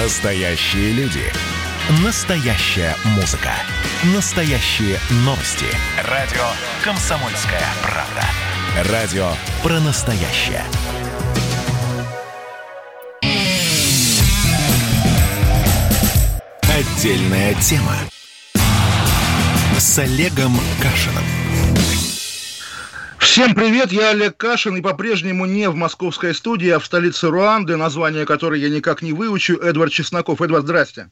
[0.00, 1.24] Настоящие люди.
[2.04, 3.50] Настоящая музыка.
[4.14, 5.66] Настоящие новости.
[6.04, 6.44] Радио
[6.84, 8.92] «Комсомольская правда».
[8.92, 9.28] Радио
[9.60, 10.62] про настоящее.
[16.62, 17.96] Отдельная тема.
[19.78, 21.24] С Олегом Кашиным.
[23.30, 27.76] Всем привет, я Олег Кашин и по-прежнему не в московской студии, а в столице Руанды,
[27.76, 30.40] название которой я никак не выучу, Эдвард Чесноков.
[30.40, 31.10] Эдвард, здрасте.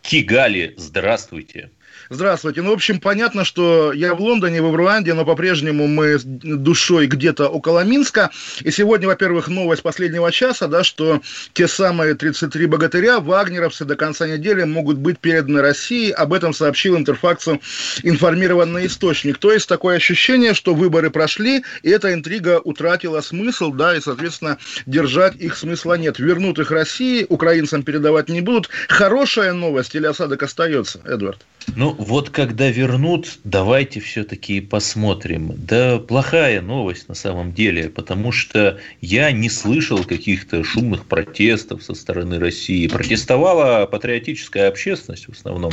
[0.00, 1.72] Кигали, здравствуйте.
[2.10, 2.62] Здравствуйте.
[2.62, 7.06] Ну, в общем, понятно, что я в Лондоне, вы в Руанде, но по-прежнему мы душой
[7.06, 8.30] где-то около Минска.
[8.62, 11.20] И сегодня, во-первых, новость последнего часа, да, что
[11.52, 16.10] те самые 33 богатыря, вагнеровцы, до конца недели могут быть переданы России.
[16.10, 17.60] Об этом сообщил Интерфаксу
[18.02, 19.36] информированный источник.
[19.36, 24.56] То есть такое ощущение, что выборы прошли, и эта интрига утратила смысл, да, и, соответственно,
[24.86, 26.18] держать их смысла нет.
[26.18, 28.70] Вернут их России, украинцам передавать не будут.
[28.88, 31.44] Хорошая новость или осадок остается, Эдвард?
[31.76, 35.52] Ну, вот когда вернут, давайте все-таки посмотрим.
[35.56, 41.94] Да плохая новость на самом деле, потому что я не слышал каких-то шумных протестов со
[41.94, 42.86] стороны России.
[42.88, 45.72] Протестовала патриотическая общественность в основном.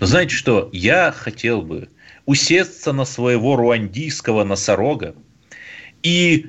[0.00, 1.88] Но знаете что, я хотел бы
[2.24, 5.14] усесться на своего руандийского носорога
[6.02, 6.46] и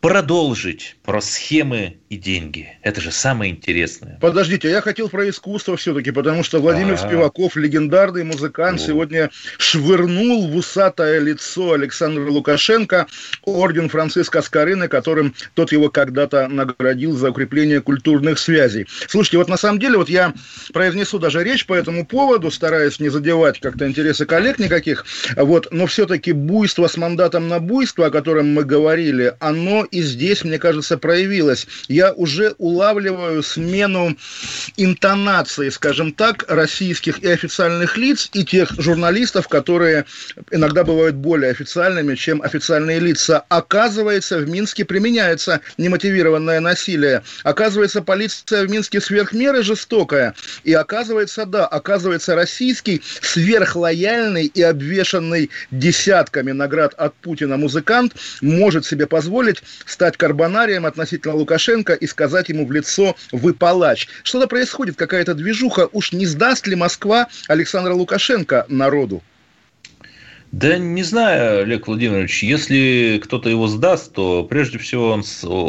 [0.00, 2.78] продолжить про схемы и деньги.
[2.82, 4.18] Это же самое интересное.
[4.20, 7.06] Подождите, я хотел про искусство все-таки, потому что Владимир А-а-а.
[7.06, 8.82] Спиваков, легендарный музыкант, О.
[8.82, 13.06] сегодня швырнул в усатое лицо Александра Лукашенко
[13.44, 18.86] орден Франциска Скорины, которым тот его когда-то наградил за укрепление культурных связей.
[19.06, 20.32] Слушайте, вот на самом деле, вот я
[20.72, 25.04] произнесу даже речь по этому поводу, стараясь не задевать как-то интересы коллег никаких,
[25.36, 30.44] вот, но все-таки буйство с мандатом на буйство, о котором мы говорили, оно и здесь,
[30.44, 31.66] мне кажется, проявилось.
[31.88, 34.16] Я уже улавливаю смену
[34.76, 40.04] интонации, скажем так, российских и официальных лиц, и тех журналистов, которые
[40.50, 43.44] иногда бывают более официальными, чем официальные лица.
[43.48, 47.22] Оказывается, в Минске применяется немотивированное насилие.
[47.42, 50.34] Оказывается, полиция в Минске сверхмеры жестокая.
[50.64, 59.06] И оказывается, да, оказывается, российский сверхлояльный и обвешанный десятками наград от Путина музыкант может себе
[59.06, 64.08] позволить стать карбонарием относительно Лукашенко и сказать ему в лицо «вы палач».
[64.22, 65.88] Что-то происходит, какая-то движуха.
[65.92, 69.22] Уж не сдаст ли Москва Александра Лукашенко народу?
[70.52, 75.22] Да не знаю, Олег Владимирович, если кто-то его сдаст, то прежде всего он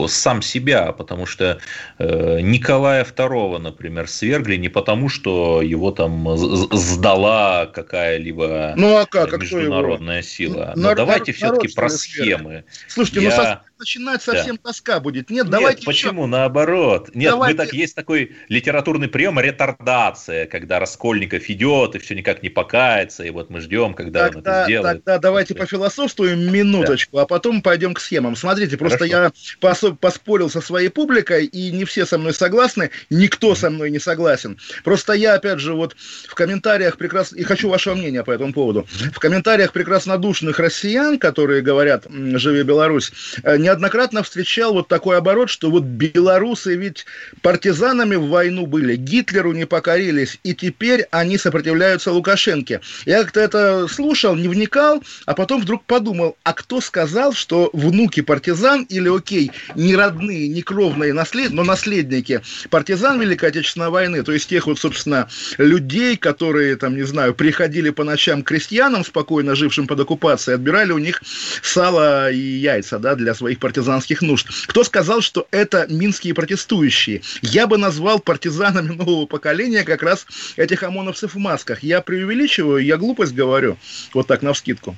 [0.09, 1.59] сам себя, потому что
[1.99, 9.39] э, Николая II, например, свергли не потому, что его там сдала какая-либо ну, а как?
[9.39, 10.73] международная а сила.
[10.75, 12.63] Но Нар- давайте все-таки про схемы.
[12.87, 13.29] Слушайте, ну, Я...
[13.29, 14.69] ну со начинать совсем да.
[14.69, 15.29] тоска будет.
[15.29, 16.23] Нет, Нет давайте почему?
[16.23, 16.31] Еще...
[16.31, 17.09] Наоборот.
[17.13, 17.57] Нет, давайте...
[17.57, 23.23] мы так есть такой литературный прием ретардация, когда Раскольников идет и все никак не покается,
[23.23, 25.03] и вот мы ждем, когда тогда, он это сделает.
[25.03, 27.23] Тогда давайте пофилософствуем минуточку, да.
[27.23, 28.35] а потом пойдем к схемам.
[28.35, 29.17] Смотрите, просто Хорошо.
[29.17, 33.55] я пос- поспорил со своей публикой, и не все со мной согласны, никто mm-hmm.
[33.55, 34.57] со мной не согласен.
[34.83, 35.95] Просто я, опять же, вот
[36.27, 41.61] в комментариях прекрасно, и хочу вашего мнения по этому поводу, в комментариях прекраснодушных россиян, которые
[41.61, 43.11] говорят «Живи Беларусь»,
[43.43, 47.05] э, не неоднократно встречал вот такой оборот, что вот белорусы ведь
[47.41, 52.81] партизанами в войну были, Гитлеру не покорились, и теперь они сопротивляются Лукашенке.
[53.05, 58.21] Я как-то это слушал, не вникал, а потом вдруг подумал, а кто сказал, что внуки
[58.21, 61.51] партизан или, окей, не родные, не кровные, наслед...
[61.51, 67.03] но наследники партизан Великой Отечественной войны, то есть тех вот, собственно, людей, которые, там, не
[67.03, 71.21] знаю, приходили по ночам к крестьянам, спокойно жившим под оккупацией, отбирали у них
[71.61, 74.49] сало и яйца, да, для своих партизанских нужд.
[74.67, 77.21] Кто сказал, что это минские протестующие?
[77.41, 80.25] Я бы назвал партизанами нового поколения как раз
[80.57, 81.83] этих ОМОНовцев в масках.
[81.83, 83.77] Я преувеличиваю, я глупость говорю,
[84.13, 84.97] вот так навскидку.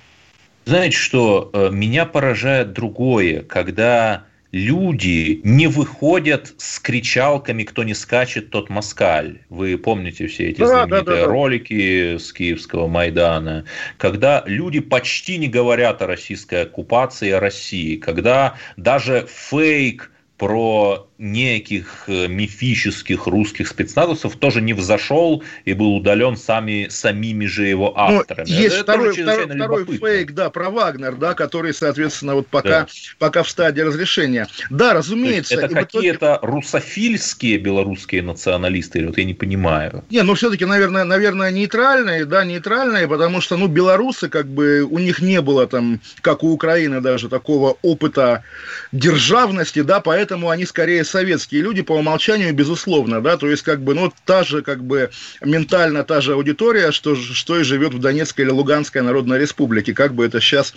[0.66, 8.52] Знаете что, э, меня поражает другое, когда люди не выходят с кричалками «Кто не скачет,
[8.52, 9.40] тот москаль».
[9.50, 11.26] Вы помните все эти да, знаменитые да, да, да.
[11.26, 13.66] ролики с Киевского Майдана,
[13.98, 20.12] когда люди почти не говорят о российской оккупации, о России, когда даже фейк
[20.44, 27.66] про неких э, мифических русских спецназовцев тоже не взошел и был удален сами, самими же
[27.66, 28.50] его ну, авторами.
[28.50, 32.82] Ну, есть Это второй, второй, второй фейк, да, про Вагнер, да, который, соответственно, вот пока,
[32.82, 32.88] да.
[33.20, 34.48] пока в стадии разрешения.
[34.70, 35.56] Да, разумеется.
[35.56, 36.54] Это какие-то итоге...
[36.54, 40.04] русофильские белорусские националисты, вот я не понимаю.
[40.10, 45.00] Не, ну все-таки, наверное, наверное, нейтральные, да, нейтральные, потому что, ну, белорусы, как бы, у
[45.00, 48.44] них не было там, как у Украины даже, такого опыта
[48.92, 53.84] державности, да, поэтому поэтому они скорее советские люди по умолчанию, безусловно, да, то есть как
[53.84, 58.00] бы, ну, та же, как бы, ментально та же аудитория, что, что и живет в
[58.00, 60.74] Донецкой или Луганской Народной Республике, как бы это сейчас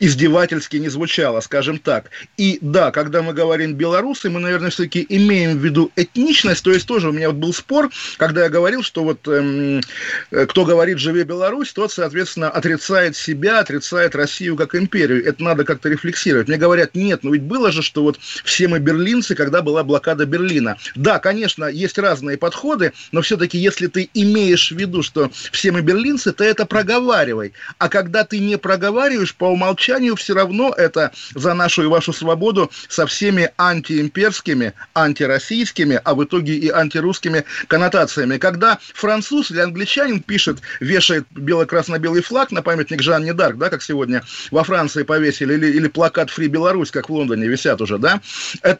[0.00, 2.10] издевательски не звучало, скажем так.
[2.38, 6.86] И да, когда мы говорим белорусы, мы, наверное, все-таки имеем в виду этничность, то есть
[6.86, 9.82] тоже у меня вот был спор, когда я говорил, что вот эм,
[10.30, 15.22] э, кто говорит «живи Беларусь», тот, соответственно, отрицает себя, отрицает Россию как империю.
[15.26, 16.48] Это надо как-то рефлексировать.
[16.48, 20.24] Мне говорят, нет, ну ведь было же, что вот все мы берлинцы, когда была блокада
[20.24, 20.76] Берлина.
[20.94, 25.80] Да, конечно, есть разные подходы, но все-таки если ты имеешь в виду, что все мы
[25.80, 27.52] берлинцы, ты это проговаривай.
[27.78, 32.70] А когда ты не проговариваешь, по умолчанию все равно это за нашу и вашу свободу
[32.88, 38.38] со всеми антиимперскими, антироссийскими, а в итоге и антирусскими коннотациями.
[38.38, 44.22] Когда француз или англичанин пишет, вешает бело-красно-белый флаг на памятник Жанне Дарк, да, как сегодня
[44.50, 48.20] во Франции повесили, или, или плакат «Фри Беларусь», как в Лондоне висят уже, да,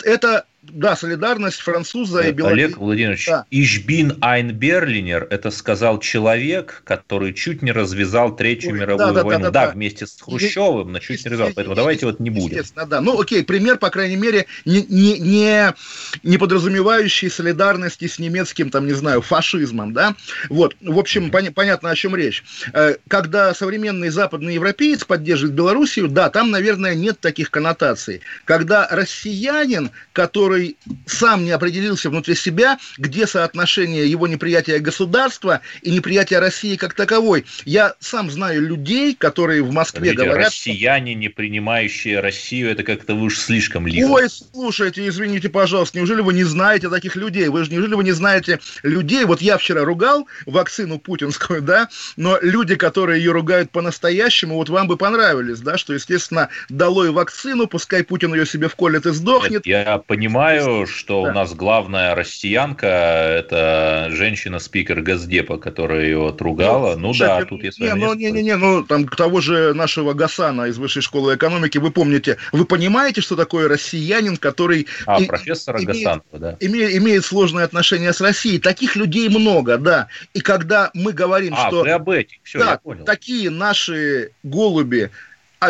[0.02, 2.64] это, это да, солидарность француза и белоруса.
[2.64, 3.44] Олег Владимирович, да.
[3.50, 9.44] «Ишбин ein Берлинер»– это сказал человек, который чуть не развязал Третью Ой, мировую да, войну.
[9.44, 11.52] Да, да, да, да, вместе с Хрущевым, но чуть не развязал.
[11.54, 12.62] Поэтому давайте вот не будем.
[12.86, 13.00] Да.
[13.00, 15.74] Ну, окей, пример, по крайней мере, не, не, не,
[16.22, 20.14] не подразумевающий солидарности с немецким, там, не знаю, фашизмом, да.
[20.48, 22.44] Вот, в общем, пон, понятно, о чем речь.
[22.72, 28.20] Э, когда современный западный европеец поддерживает Белоруссию, да, там, наверное, нет таких коннотаций.
[28.44, 35.90] Когда россиянин, который который сам не определился внутри себя, где соотношение его неприятия государства и
[35.90, 37.44] неприятия России как таковой.
[37.64, 40.46] Я сам знаю людей, которые в Москве Видите, говорят...
[40.46, 44.06] Россияне, не принимающие Россию, это как-то вы уж слишком лихо.
[44.06, 47.48] Ой, слушайте, извините, пожалуйста, неужели вы не знаете таких людей?
[47.48, 49.24] Вы же неужели вы не знаете людей?
[49.24, 54.86] Вот я вчера ругал вакцину путинскую, да, но люди, которые ее ругают по-настоящему, вот вам
[54.86, 59.66] бы понравились, да, что, естественно, долой вакцину, пускай Путин ее себе вколет и сдохнет.
[59.66, 61.30] Нет, я понимаю, понимаю, что да.
[61.30, 66.96] у нас главная россиянка– это женщина-спикер Газдепа, которая ее отругала.
[66.96, 69.08] Ну, ну Кстати, да, тут я с вами не, ну, не, не, не, ну, там,
[69.08, 74.36] того же нашего Гасана из Высшей школы экономики, вы помните, вы понимаете, что такое россиянин,
[74.36, 74.86] который...
[75.06, 76.56] А, и, профессора имеет, Гасанова, да.
[76.60, 78.58] Имеет, имеет сложные отношения с Россией.
[78.58, 80.08] Таких людей много, да.
[80.32, 81.82] И когда мы говорим, а, что...
[81.82, 83.04] вы об этих, все, да, я понял.
[83.04, 85.10] такие наши голуби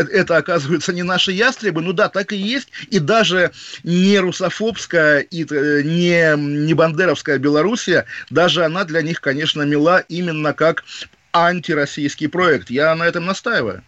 [0.00, 3.52] это, оказывается, не наши ястребы, ну да, так и есть, и даже
[3.82, 10.52] не русофобская и э, не, не бандеровская Белоруссия, даже она для них, конечно, мила именно
[10.52, 10.84] как
[11.32, 12.70] антироссийский проект.
[12.70, 13.82] Я на этом настаиваю.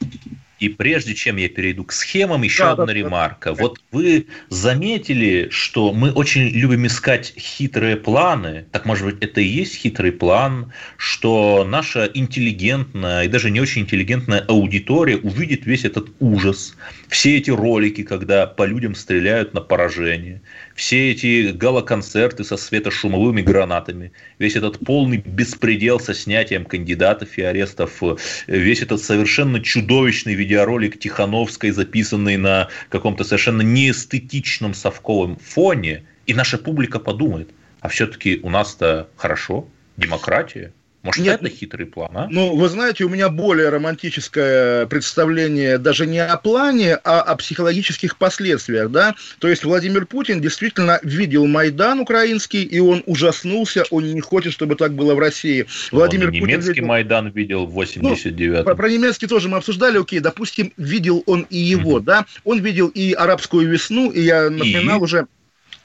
[0.58, 3.53] И прежде чем я перейду к схемам, еще да, одна да, ремарка.
[3.53, 3.62] Да.
[3.62, 8.67] Вот вы заметили, что мы очень любим искать хитрые планы.
[8.73, 13.82] Так, может быть, это и есть хитрый план, что наша интеллигентная и даже не очень
[13.82, 16.75] интеллигентная аудитория увидит весь этот ужас,
[17.08, 20.41] все эти ролики, когда по людям стреляют на поражение,
[20.76, 28.02] все эти галоконцерты со светошумовыми гранатами, весь этот полный беспредел со снятием кандидатов и арестов,
[28.46, 36.58] весь этот совершенно чудовищный видеоролик Тихановской, записанный на каком-то совершенно неэстетичном совковом фоне, и наша
[36.58, 37.50] публика подумает,
[37.81, 40.72] а все-таки у нас-то хорошо, демократия,
[41.06, 42.29] может, Нет, это хитрый план, а?
[42.31, 48.17] Ну, вы знаете, у меня более романтическое представление даже не о плане, а о психологических
[48.17, 49.14] последствиях, да?
[49.38, 54.75] То есть Владимир Путин действительно видел Майдан украинский, и он ужаснулся, он не хочет, чтобы
[54.75, 55.67] так было в России.
[55.93, 56.86] Владимир он немецкий Путин.
[56.86, 58.56] Майдан видел в 89-м.
[58.56, 62.05] Ну, про, про немецкий тоже мы обсуждали, окей, допустим, видел он и его, mm-hmm.
[62.05, 62.27] да?
[62.44, 65.03] Он видел и арабскую весну, и я напоминал и...
[65.03, 65.27] уже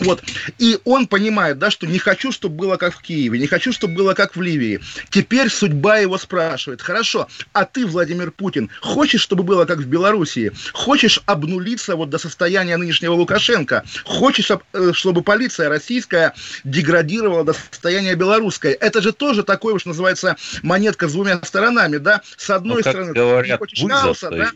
[0.02, 0.24] вот.
[0.58, 3.94] И он понимает, да, что не хочу, чтобы было как в Киеве, не хочу, чтобы
[3.94, 4.80] было как в Ливии.
[5.10, 10.52] Теперь судьба его спрашивает, хорошо, а ты, Владимир Путин, хочешь, чтобы было как в Белоруссии?
[10.74, 13.84] Хочешь обнулиться вот до состояния нынешнего Лукашенко?
[14.04, 16.34] Хочешь, э, чтобы полиция российская
[16.64, 18.72] деградировала до состояния белорусской?
[18.72, 22.22] Это же тоже такой уж называется монетка с двумя сторонами, да?
[22.38, 24.52] С одной ну, стороны, говорят, хочешь хаоса, да?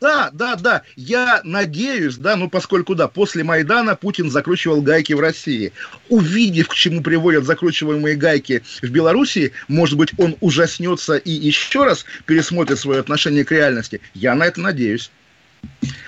[0.00, 0.82] да, да, да.
[0.96, 4.28] Я надеюсь, да, ну поскольку, да, после Майдана Путин
[4.68, 5.72] закручивал гайки в России.
[6.08, 12.04] Увидев, к чему приводят закручиваемые гайки в Беларуси, может быть, он ужаснется и еще раз
[12.26, 14.00] пересмотрит свое отношение к реальности.
[14.14, 15.10] Я на это надеюсь.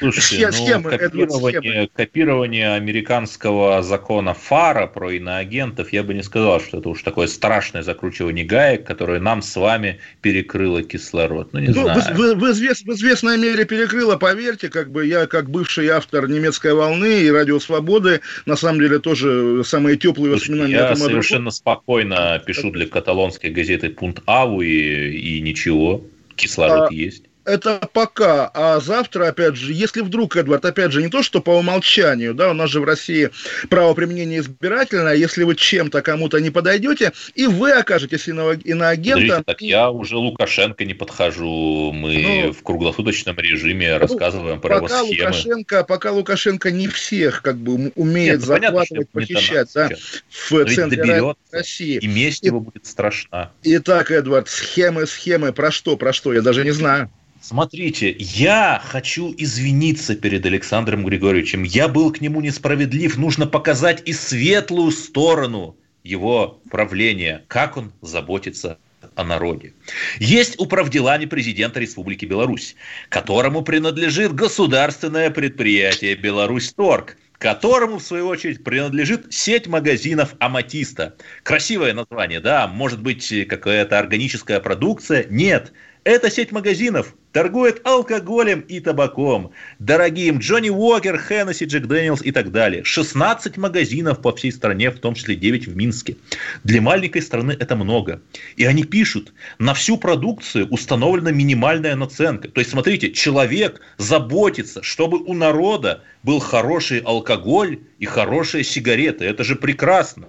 [0.00, 6.78] Слушайте, ну, схемы, копирование, копирование американского закона ФАРа про иноагентов, я бы не сказал, что
[6.78, 11.52] это уж такое страшное закручивание гаек, которое нам с вами перекрыло кислород.
[11.52, 12.14] Ну, не ну, знаю.
[12.14, 16.28] В, в, в, извест, в известной мере перекрыло, поверьте, как бы я, как бывший автор
[16.28, 20.72] «Немецкой волны» и «Радио Свободы», на самом деле тоже самые теплые воспоминания.
[20.72, 26.02] Я совершенно спокойно пишу для каталонской газеты «Пункт Аву» и, и ничего,
[26.36, 27.24] кислород а, есть.
[27.44, 31.50] Это пока, а завтра, опять же, если вдруг, Эдвард, опять же, не то, что по
[31.50, 33.30] умолчанию, да, у нас же в России
[33.68, 39.22] право применения избирательное, если вы чем-то кому-то не подойдете, и вы окажетесь иноагентом.
[39.22, 44.76] Подождите, так я уже Лукашенко не подхожу, мы ну, в круглосуточном режиме ну, рассказываем про
[44.76, 45.08] его схемы.
[45.08, 49.90] Лукашенко, пока Лукашенко не всех как бы умеет Нет, захватывать, понятно, похищать, да,
[50.28, 51.98] в центре России.
[51.98, 53.50] И месть его будет страшна.
[53.62, 57.10] Итак, Эдвард, схемы, схемы, про что, про что, я даже не знаю.
[57.40, 61.62] Смотрите, я хочу извиниться перед Александром Григорьевичем.
[61.62, 63.16] Я был к нему несправедлив.
[63.16, 68.78] Нужно показать и светлую сторону его правления, как он заботится
[69.14, 69.72] о народе.
[70.18, 72.76] Есть управделами президента Республики Беларусь,
[73.08, 81.16] которому принадлежит государственное предприятие «Беларусь-Торг», которому, в свою очередь, принадлежит сеть магазинов «Аматиста».
[81.42, 82.68] Красивое название, да?
[82.68, 85.26] Может быть, какая-то органическая продукция?
[85.30, 85.72] Нет.
[86.04, 92.50] Эта сеть магазинов торгует алкоголем и табаком, дорогим Джонни Уокер, Хеннесси, Джек Дэниелс и так
[92.52, 92.84] далее.
[92.84, 96.16] 16 магазинов по всей стране, в том числе 9 в Минске.
[96.64, 98.22] Для маленькой страны это много.
[98.56, 102.48] И они пишут, на всю продукцию установлена минимальная наценка.
[102.48, 109.26] То есть, смотрите, человек заботится, чтобы у народа был хороший алкоголь и хорошие сигареты.
[109.26, 110.28] Это же прекрасно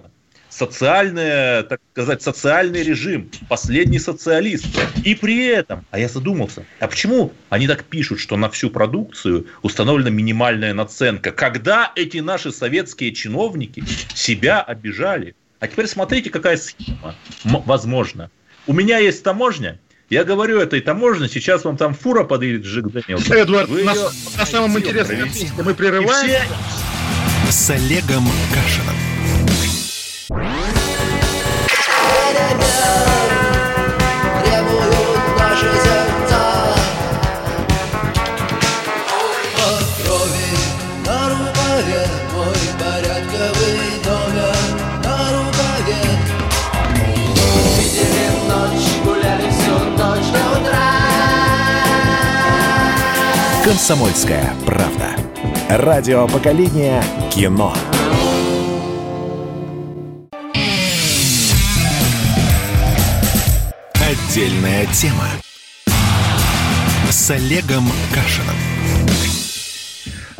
[0.52, 4.66] социальный, так сказать, социальный режим, последний социалист.
[5.04, 9.46] И при этом, а я задумался, а почему они так пишут, что на всю продукцию
[9.62, 13.82] установлена минимальная наценка, когда эти наши советские чиновники
[14.14, 15.34] себя обижали?
[15.58, 18.30] А теперь смотрите, какая схема возможна.
[18.66, 19.78] У меня есть таможня,
[20.10, 23.30] я говорю этой таможне, сейчас вам там фура подъедет Жик Дэниелс.
[23.30, 25.28] Эдвард, Вы на, на самом интересном
[25.64, 26.28] мы прерываем.
[26.28, 26.42] Все...
[27.50, 29.11] С Олегом Кашином.
[53.64, 55.16] «Комсомольская правда».
[55.68, 57.00] Радио поколения
[57.30, 57.72] кино.
[63.94, 65.28] Отдельная тема.
[67.08, 68.56] С Олегом Кашиным.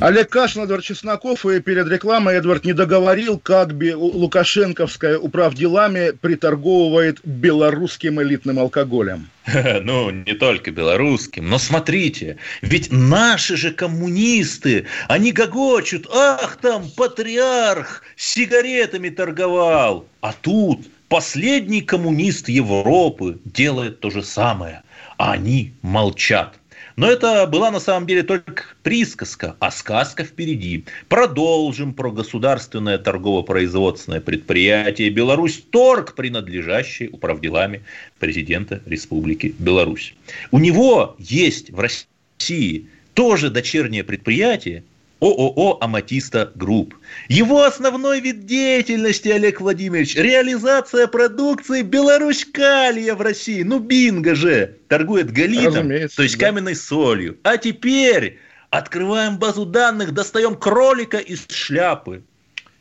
[0.02, 6.10] Олег Кашин, Эдвард Чесноков, и перед рекламой Эдвард не договорил, как бы Лукашенковская управ делами
[6.10, 9.28] приторговывает белорусским элитным алкоголем.
[9.82, 18.02] Ну, не только белорусским, но смотрите, ведь наши же коммунисты, они гогочут, ах, там патриарх
[18.16, 24.82] сигаретами торговал, а тут последний коммунист Европы делает то же самое,
[25.16, 26.56] а они молчат.
[26.96, 30.84] Но это была на самом деле только присказка, а сказка впереди.
[31.08, 37.82] Продолжим про государственное торгово-производственное предприятие «Беларусь Торг», принадлежащее управделами
[38.18, 40.14] президента Республики Беларусь.
[40.50, 44.84] У него есть в России тоже дочернее предприятие,
[45.22, 46.96] ООО «Аматиста Групп».
[47.28, 53.62] Его основной вид деятельности, Олег Владимирович, реализация продукции Беларуськалия в России.
[53.62, 54.78] Ну, бинго же!
[54.88, 56.46] Торгует галитом, то есть да.
[56.46, 57.38] каменной солью.
[57.44, 62.22] А теперь открываем базу данных, достаем кролика из шляпы.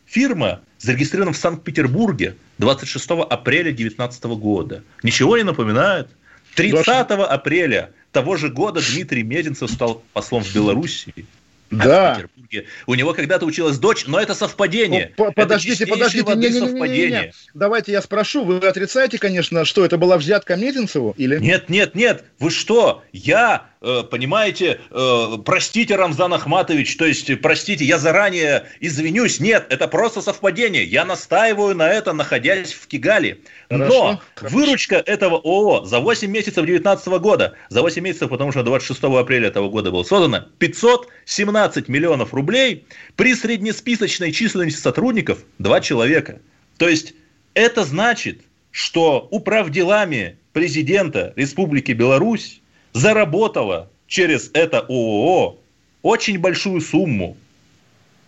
[0.07, 4.83] Фирма зарегистрирована в Санкт-Петербурге 26 апреля 2019 года.
[5.03, 6.09] Ничего не напоминает?
[6.55, 11.27] 30 апреля того же года Дмитрий Мезенцев стал послом в Белоруссии.
[11.71, 12.13] Да.
[12.13, 12.65] в Петербурге.
[12.85, 15.13] У него когда-то училась дочь, но это совпадение.
[15.17, 17.33] Ну, подождите, это подождите, не, не, не, не, не, не.
[17.53, 21.37] Давайте я спрошу, вы отрицаете, конечно, что это была взятка Мезенцеву или?
[21.37, 22.25] Нет, нет, нет.
[22.39, 23.03] Вы что?
[23.13, 29.87] Я Э, понимаете, э, простите, Рамзан Ахматович, то есть, простите, я заранее извинюсь, нет, это
[29.87, 33.39] просто совпадение, я настаиваю на это, находясь в Кигале.
[33.71, 38.61] Но хорошо, выручка этого ООО за 8 месяцев 2019 года, за 8 месяцев, потому что
[38.61, 41.41] 26 апреля этого года было создано, 517
[41.87, 46.41] миллионов рублей при среднесписочной численности сотрудников 2 человека.
[46.77, 47.13] То есть,
[47.53, 48.41] это значит,
[48.71, 52.61] что управделами президента Республики Беларусь
[52.93, 55.59] заработала через это ООО
[56.01, 57.37] очень большую сумму.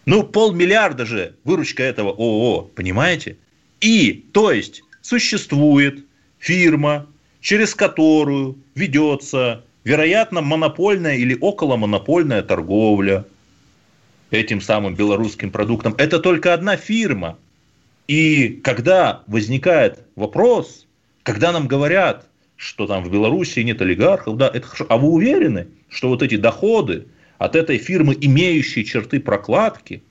[0.06, 3.38] Ну, полмиллиарда же выручка этого ООО, понимаете?
[3.82, 6.06] И, то есть, существует
[6.40, 7.08] фирма,
[7.42, 13.26] через которую ведется, вероятно, монопольная или околомонопольная торговля
[14.32, 15.94] этим самым белорусским продуктом.
[15.98, 17.38] Это только одна фирма.
[18.08, 20.88] И когда возникает вопрос,
[21.24, 24.86] когда нам говорят, что там в Беларуси нет олигархов, да, это хорошо.
[24.90, 30.04] А вы уверены, что вот эти доходы от этой фирмы, имеющей черты прокладки,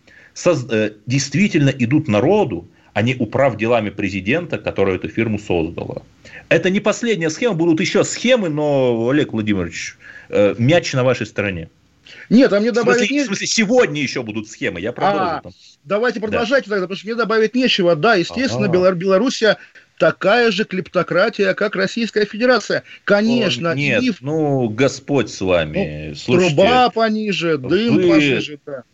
[0.44, 6.02] э, действительно идут народу, а не управ делами президента, который эту фирму создала.
[6.48, 9.96] Это не последняя схема, будут еще схемы, но, Олег Владимирович,
[10.28, 11.70] э, мяч на вашей стороне.
[12.28, 13.04] Нет, а мне добавить...
[13.04, 15.40] В смысле, в смысле, сегодня еще будут схемы, я продолжу.
[15.44, 15.50] А,
[15.84, 16.76] давайте продолжайте да.
[16.76, 17.96] тогда, потому что мне добавить нечего.
[17.96, 18.92] Да, естественно, ага.
[18.92, 19.56] Белоруссия
[19.98, 22.82] такая же клептократия, как Российская Федерация.
[23.04, 23.70] Конечно.
[23.70, 24.12] О, нет, и...
[24.20, 26.08] ну, Господь с вами.
[26.10, 28.10] Ну, Слушайте, труба пониже, дым вы...
[28.10, 28.58] пониже.
[28.66, 28.84] Да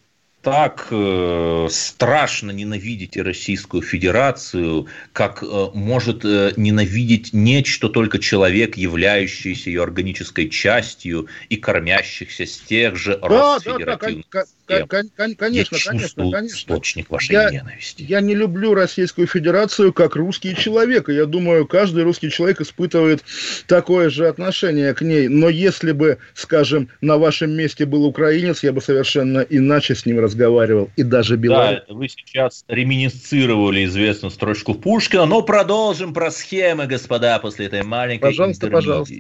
[0.43, 9.71] так э, страшно ненавидите Российскую Федерацию, как э, может э, ненавидеть нечто только человек, являющийся
[9.71, 14.27] ее органической частью и кормящихся с тех же да, рос да, федеративных
[14.69, 16.47] да, Конечно, конечно, конечно.
[16.47, 18.03] источник вашей я, ненависти.
[18.03, 21.09] Я не люблю Российскую Федерацию как русский человек.
[21.09, 23.25] И я думаю, каждый русский человек испытывает
[23.67, 25.29] такое же отношение к ней.
[25.29, 30.21] Но если бы, скажем, на вашем месте был украинец, я бы совершенно иначе с ним
[30.29, 30.91] разговаривал.
[30.97, 31.83] И даже белорус.
[31.89, 35.27] Да, вы сейчас реминисцировали известную строчку Пушкина.
[35.27, 38.87] Но продолжим про схемы, господа, после этой маленькой Пожалуйста, интермедии.
[38.87, 39.15] пожалуйста.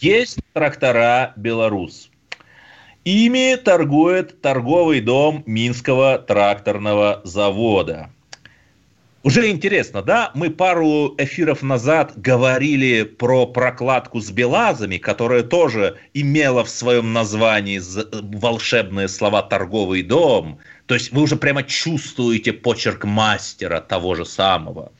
[0.00, 2.10] Есть трактора «Беларусь».
[3.04, 8.10] Ими торгует торговый дом Минского тракторного завода.
[9.24, 10.30] Уже интересно, да?
[10.34, 17.80] Мы пару эфиров назад говорили про прокладку с белазами, которая тоже имела в своем названии
[18.38, 24.90] волшебные слова «торговый дом», то есть вы уже прямо чувствуете почерк мастера того же самого.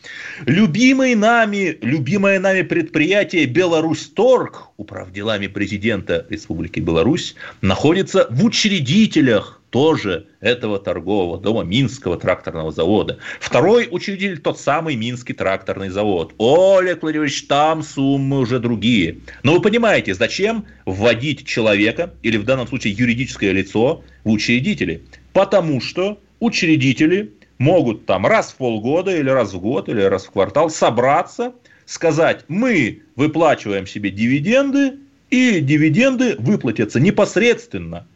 [0.45, 9.58] Любимый нами, любимое нами предприятие Беларусь Торг, управ делами президента Республики Беларусь, находится в учредителях
[9.71, 13.19] тоже этого торгового дома Минского тракторного завода.
[13.41, 16.35] Второй учредитель тот самый Минский тракторный завод.
[16.39, 19.19] Олег Владимирович, там суммы уже другие.
[19.43, 25.03] Но вы понимаете, зачем вводить человека, или в данном случае юридическое лицо, в учредители?
[25.33, 30.31] Потому что учредители могут там раз в полгода или раз в год или раз в
[30.31, 31.53] квартал собраться,
[31.85, 34.99] сказать, мы выплачиваем себе дивиденды,
[35.31, 38.07] и дивиденды выплатятся непосредственно.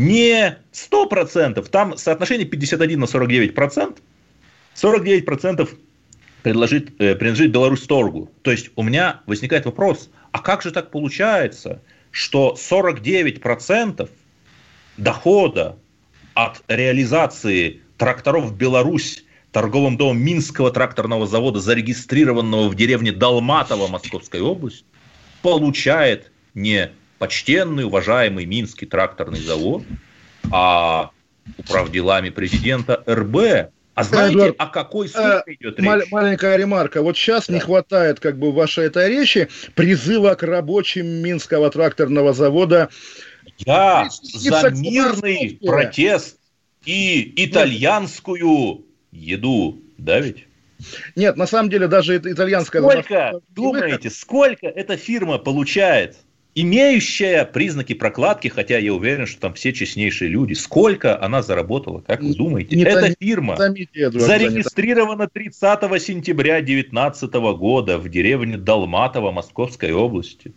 [0.00, 3.98] Не 100%, там соотношение 51 на 49%,
[4.74, 5.68] 49%
[6.42, 8.30] предложит, э, принадлежит Беларусь торгу.
[8.40, 11.82] То есть у меня возникает вопрос, а как же так получается,
[12.12, 14.08] что 49%
[14.96, 15.76] дохода
[16.32, 24.86] от реализации тракторов Беларусь торговым домом Минского тракторного завода, зарегистрированного в деревне Далматово Московской области,
[25.42, 29.82] получает не почтенный, уважаемый Минский тракторный завод,
[30.50, 31.10] а
[31.58, 33.70] управ делами президента РБ.
[33.94, 36.10] А знаете, Эдвард, о какой сумме э, идет речь?
[36.10, 37.02] Маленькая ремарка.
[37.02, 37.54] Вот сейчас да.
[37.54, 42.88] не хватает как бы вашей этой речи призыва к рабочим Минского тракторного завода
[43.58, 46.38] я за мирный протест
[46.86, 50.46] и итальянскую еду, да ведь?
[51.16, 52.80] Нет, на самом деле даже итальянская...
[52.80, 56.16] Сколько, думаете, сколько эта фирма получает?
[56.54, 60.54] Имеющая признаки прокладки, хотя я уверен, что там все честнейшие люди.
[60.54, 62.76] Сколько она заработала, как вы думаете?
[62.76, 65.60] Не Эта фирма зарегистрирована 30
[66.02, 70.52] сентября 2019 года в деревне Долматово Московской области.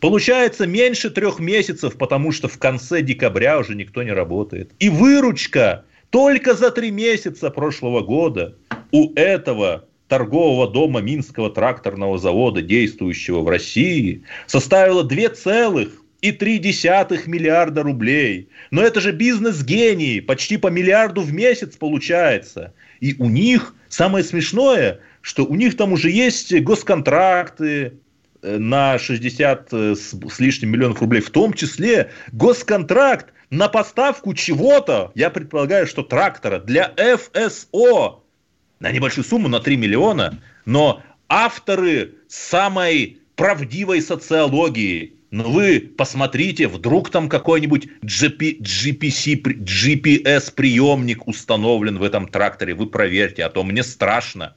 [0.00, 4.72] Получается меньше трех месяцев, потому что в конце декабря уже никто не работает.
[4.78, 8.56] И выручка только за три месяца прошлого года
[8.90, 18.50] у этого торгового дома Минского тракторного завода, действующего в России, составила 2,3 миллиарда рублей.
[18.70, 22.74] Но это же бизнес-гении, почти по миллиарду в месяц получается.
[23.00, 27.94] И у них самое смешное, что у них там уже есть госконтракты,
[28.42, 35.30] на 60 э, с лишним миллионов рублей, в том числе госконтракт на поставку чего-то, я
[35.30, 38.21] предполагаю, что трактора для ФСО
[38.82, 47.08] на небольшую сумму, на 3 миллиона, но авторы самой правдивой социологии, ну вы посмотрите, вдруг
[47.10, 54.56] там какой-нибудь GP, GPC, GPS-приемник установлен в этом тракторе, вы проверьте, а то мне страшно.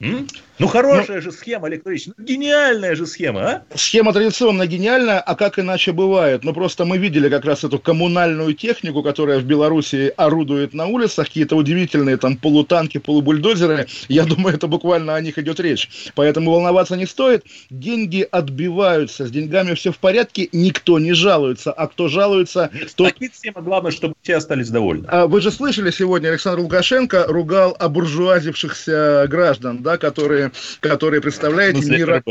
[0.00, 0.26] М?
[0.60, 3.62] Ну, хорошая ну, же схема, Олег Ильич, ну, гениальная же схема, а?
[3.74, 6.44] Схема традиционно гениальная, а как иначе бывает?
[6.44, 11.28] Ну, просто мы видели как раз эту коммунальную технику, которая в Беларуси орудует на улицах,
[11.28, 13.86] какие-то удивительные там полутанки, полубульдозеры.
[14.08, 16.12] Я думаю, это буквально о них идет речь.
[16.14, 17.46] Поэтому волноваться не стоит.
[17.70, 21.72] Деньги отбиваются, с деньгами все в порядке, никто не жалуется.
[21.72, 23.14] А кто жалуется, Нет, тот...
[23.32, 25.06] схема, главное, чтобы все остались довольны.
[25.08, 30.49] А вы же слышали сегодня, Александр Лукашенко ругал обуржуазившихся граждан, да, которые
[30.80, 32.22] которые, представляете, ну, мира...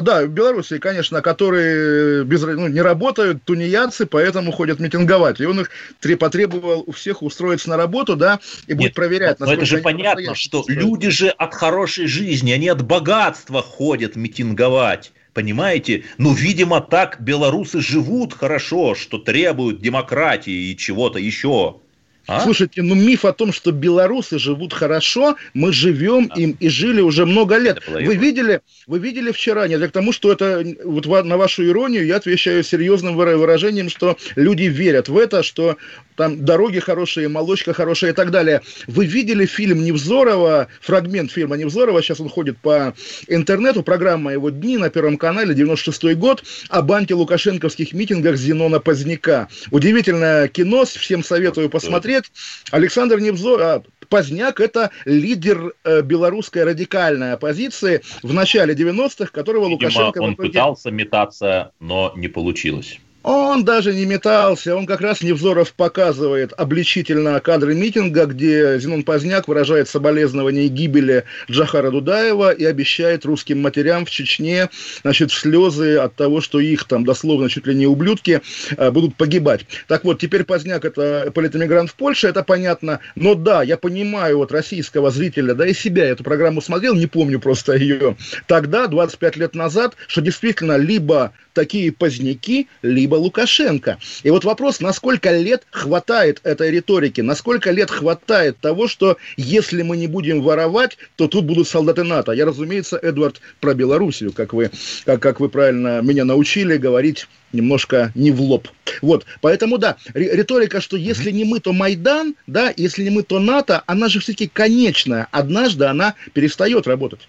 [0.00, 5.40] Да, в Беларуси, конечно, которые без, ну, не работают, тунеядцы, поэтому ходят митинговать.
[5.40, 5.70] И он их
[6.18, 10.34] потребовал у всех устроиться на работу, да, и будет Нет, проверять, Но это же понятно,
[10.34, 15.12] что люди же от хорошей жизни, они от богатства ходят митинговать.
[15.34, 16.04] Понимаете?
[16.18, 21.80] Ну, видимо, так белорусы живут хорошо, что требуют демократии и чего-то еще.
[22.26, 22.40] А?
[22.40, 26.38] Слушайте, ну миф о том, что белорусы живут хорошо, мы живем а.
[26.38, 27.82] им и жили уже много лет.
[27.88, 32.16] Вы видели, вы видели вчера, не для тому, что это, вот на вашу иронию я
[32.16, 35.76] отвечаю серьезным выражением, что люди верят в это, что
[36.16, 38.60] там дороги хорошие, молочка хорошая и так далее.
[38.86, 42.94] Вы видели фильм Невзорова, фрагмент фильма Невзорова, сейчас он ходит по
[43.28, 49.48] интернету, программа его «Дни» на Первом канале, 96 год, об антилукашенковских митингах Зенона Поздняка.
[49.70, 52.21] Удивительное кино, всем советую посмотреть.
[52.70, 59.86] Александр Невзоров, а, Поздняк– это лидер э, белорусской радикальной оппозиции в начале 90-х, которого Видимо,
[59.86, 60.18] Лукашенко...
[60.18, 62.98] он пытался метаться, но не получилось.
[63.22, 69.46] Он даже не метался, он как раз Невзоров показывает обличительно кадры митинга, где Зенон Поздняк
[69.46, 74.70] выражает соболезнования гибели Джахара Дудаева и обещает русским матерям в Чечне,
[75.02, 78.40] значит, слезы от того, что их там дословно чуть ли не ублюдки
[78.76, 79.66] а, будут погибать.
[79.86, 84.50] Так вот, теперь Поздняк это политэмигрант в Польше, это понятно, но да, я понимаю вот
[84.50, 88.16] российского зрителя, да и себя, эту программу смотрел, не помню просто ее,
[88.48, 93.98] тогда, 25 лет назад, что действительно либо такие поздняки, либо Лукашенко.
[94.22, 99.96] И вот вопрос, насколько лет хватает этой риторики, насколько лет хватает того, что если мы
[99.96, 102.32] не будем воровать, то тут будут солдаты НАТО.
[102.32, 104.70] Я, разумеется, Эдвард, про Белоруссию, как вы,
[105.04, 108.68] как, как вы правильно меня научили говорить немножко не в лоб.
[109.02, 113.38] Вот, поэтому, да, риторика, что если не мы, то Майдан, да, если не мы, то
[113.38, 115.28] НАТО, она же все-таки конечная.
[115.30, 117.28] Однажды она перестает работать.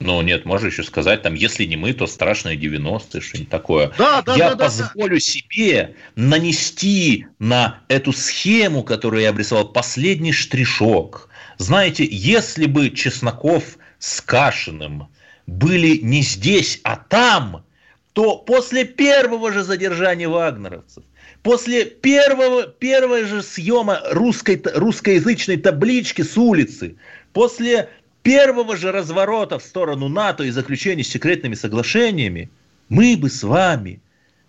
[0.00, 3.92] Ну, нет, можно еще сказать, там, если не мы, то страшные 90-е, что-нибудь такое.
[3.98, 5.20] Да, да, я да, позволю да.
[5.20, 11.28] себе нанести на эту схему, которую я обрисовал, последний штришок.
[11.58, 15.08] Знаете, если бы Чесноков с Кашиным
[15.46, 17.66] были не здесь, а там,
[18.14, 21.04] то после первого же задержания вагнеровцев,
[21.42, 26.96] после первого, первого же съема русской, русскоязычной таблички с улицы,
[27.34, 27.90] после
[28.22, 32.50] первого же разворота в сторону НАТО и заключения с секретными соглашениями,
[32.88, 34.00] мы бы с вами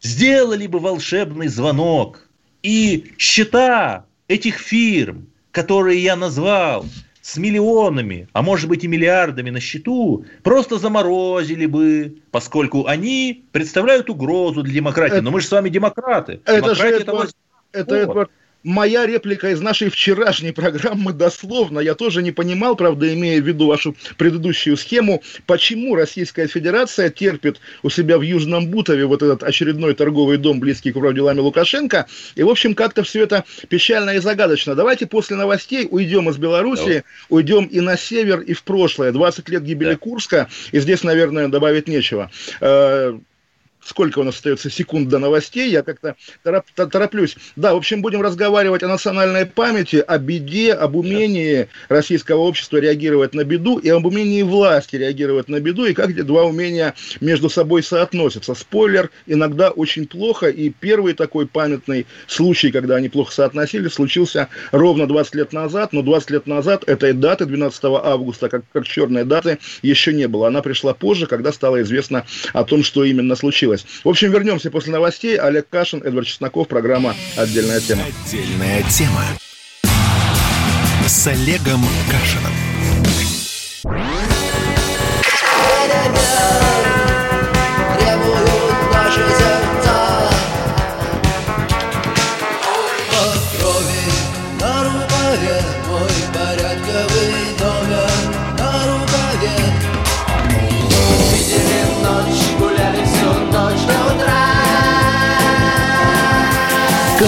[0.01, 2.27] сделали бы волшебный звонок,
[2.63, 6.85] и счета этих фирм, которые я назвал,
[7.21, 14.09] с миллионами, а может быть и миллиардами на счету, просто заморозили бы, поскольку они представляют
[14.09, 15.15] угрозу для демократии.
[15.15, 16.41] Это, Но мы же с вами демократы.
[16.45, 17.27] Это же это,
[17.73, 18.29] это, это,
[18.63, 21.79] моя реплика из нашей вчерашней программы дословно.
[21.79, 27.59] Я тоже не понимал, правда, имея в виду вашу предыдущую схему, почему Российская Федерация терпит
[27.83, 32.07] у себя в Южном Бутове вот этот очередной торговый дом, близкий к делами Лукашенко.
[32.35, 34.75] И, в общем, как-то все это печально и загадочно.
[34.75, 37.03] Давайте после новостей уйдем из Беларуси, Давай.
[37.29, 39.11] уйдем и на север, и в прошлое.
[39.11, 39.97] 20 лет гибели да.
[39.97, 42.31] Курска, и здесь, наверное, добавить нечего.
[43.83, 47.35] Сколько у нас остается секунд до новостей, я как-то тороп, тороплюсь.
[47.55, 53.33] Да, в общем, будем разговаривать о национальной памяти, о беде, об умении российского общества реагировать
[53.33, 57.49] на беду и об умении власти реагировать на беду, и как эти два умения между
[57.49, 58.53] собой соотносятся.
[58.53, 65.07] Спойлер, иногда очень плохо, и первый такой памятный случай, когда они плохо соотносились, случился ровно
[65.07, 69.57] 20 лет назад, но 20 лет назад этой даты, 12 августа, как, как черной даты,
[69.81, 70.47] еще не было.
[70.47, 73.85] Она пришла позже, когда стало известно о том, что именно случилось случилось.
[74.03, 75.37] В общем, вернемся после новостей.
[75.37, 78.03] Олег Кашин, Эдвард Чесноков, программа «Отдельная тема».
[78.25, 79.23] «Отдельная тема»
[81.07, 82.70] с Олегом Кашиным.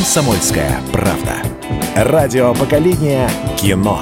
[0.03, 1.37] «Комсомольская правда».
[1.95, 4.01] Радио поколения кино.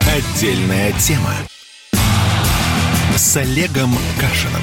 [0.00, 1.32] Отдельная тема
[3.16, 4.60] с Олегом Кашиным.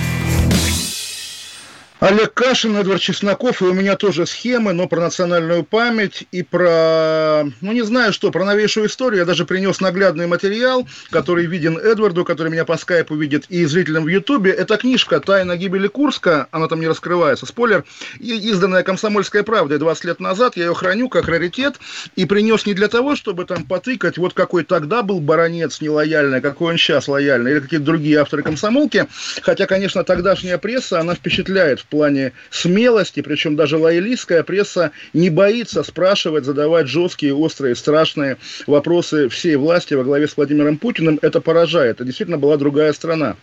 [1.99, 7.45] Олег Кашин, Эдвард Чесноков, и у меня тоже схемы, но про национальную память и про,
[7.61, 9.21] ну не знаю что, про новейшую историю.
[9.21, 14.03] Я даже принес наглядный материал, который виден Эдварду, который меня по скайпу видит, и зрителям
[14.03, 14.51] в Ютубе.
[14.51, 17.83] Это книжка «Тайна гибели Курска», она там не раскрывается, спойлер,
[18.19, 20.55] изданная «Комсомольской правдой» 20 лет назад.
[20.55, 21.77] Я ее храню как раритет
[22.15, 26.73] и принес не для того, чтобы там потыкать, вот какой тогда был баронец нелояльный, какой
[26.73, 29.07] он сейчас лояльный, или какие-то другие авторы комсомолки.
[29.41, 36.45] Хотя, конечно, тогдашняя пресса, она впечатляет плане смелости, причем даже лоялистская пресса не боится спрашивать,
[36.45, 41.19] задавать жесткие, острые, страшные вопросы всей власти во главе с Владимиром Путиным.
[41.21, 41.97] Это поражает.
[41.97, 43.35] Это действительно была другая страна.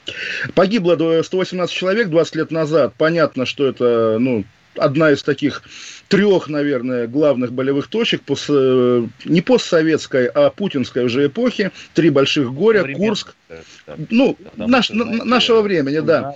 [0.55, 2.95] Погибло 118 человек 20 лет назад.
[2.97, 4.45] Понятно, что это ну,
[4.77, 5.63] одна из таких
[6.09, 11.71] трех, наверное, главных болевых точек пос, э, не постсоветской, а путинской уже эпохи.
[11.95, 13.35] Три больших горя, Курск.
[14.11, 16.35] Ну, наш, нашего времени, да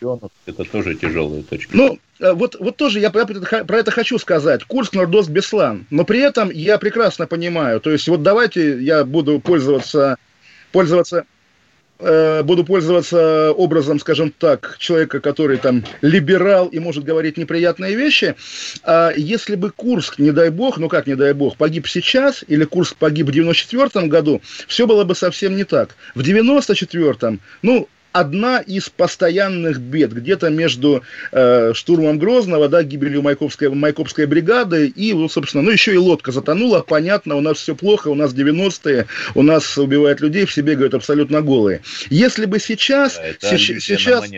[0.00, 1.76] регионов это тоже тяжелая точка.
[1.76, 4.64] Ну, э, вот, вот тоже я про про это хочу сказать.
[4.64, 5.86] Курск, Нордост, Беслан.
[5.90, 7.80] Но при этом я прекрасно понимаю.
[7.80, 10.16] То есть вот давайте я буду пользоваться,
[10.72, 11.24] пользоваться
[11.98, 18.34] э, буду пользоваться образом, скажем так, человека, который там либерал и может говорить неприятные вещи.
[18.82, 22.64] А если бы Курск, не дай бог, ну как не дай бог, погиб сейчас, или
[22.64, 25.96] Курск погиб в 94 году, все было бы совсем не так.
[26.14, 33.68] В 94-м, ну, одна из постоянных бед, где-то между э, штурмом Грозного, да, гибелью Майкопской,
[33.70, 38.08] Майкопской бригады, и, вот, собственно, ну, еще и лодка затонула, понятно, у нас все плохо,
[38.08, 41.80] у нас 90-е, у нас убивают людей, все бегают абсолютно голые.
[42.08, 43.16] Если бы сейчас...
[43.16, 44.30] Да, это сейчас...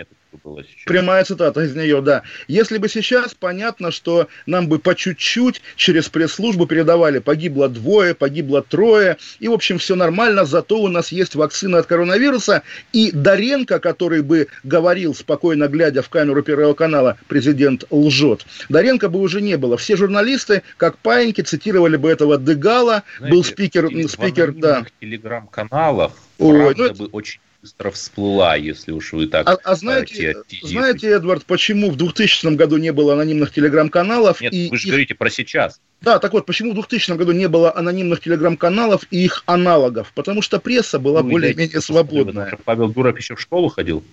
[0.45, 0.85] Было сейчас.
[0.85, 2.23] Прямая цитата из нее, да.
[2.49, 8.63] Если бы сейчас, понятно, что нам бы по чуть-чуть через пресс-службу передавали, погибло двое, погибло
[8.63, 12.63] трое, и, в общем, все нормально, зато у нас есть вакцина от коронавируса,
[12.93, 19.21] и Доренко, который бы говорил, спокойно глядя в камеру Первого канала, президент лжет, Доренко бы
[19.21, 19.77] уже не было.
[19.77, 24.85] Все журналисты, как паиньки, цитировали бы этого Дегала, Знаете, был спикер, спикер, да.
[25.01, 26.95] телеграм-каналах Ой, ну, это...
[26.95, 31.97] бы очень быстро всплыла, если уж вы так А, а знаете, знаете, Эдвард, почему в
[31.97, 34.41] 2000 году не было анонимных телеграм-каналов?
[34.41, 34.93] Нет, и вы же их...
[34.93, 35.81] говорите про сейчас.
[36.01, 40.13] Да, так вот, почему в 2000 году не было анонимных телеграм-каналов и их аналогов?
[40.15, 42.59] Потому что пресса была ну, более-менее свободная.
[42.65, 44.05] Павел Дурак еще в школу ходил?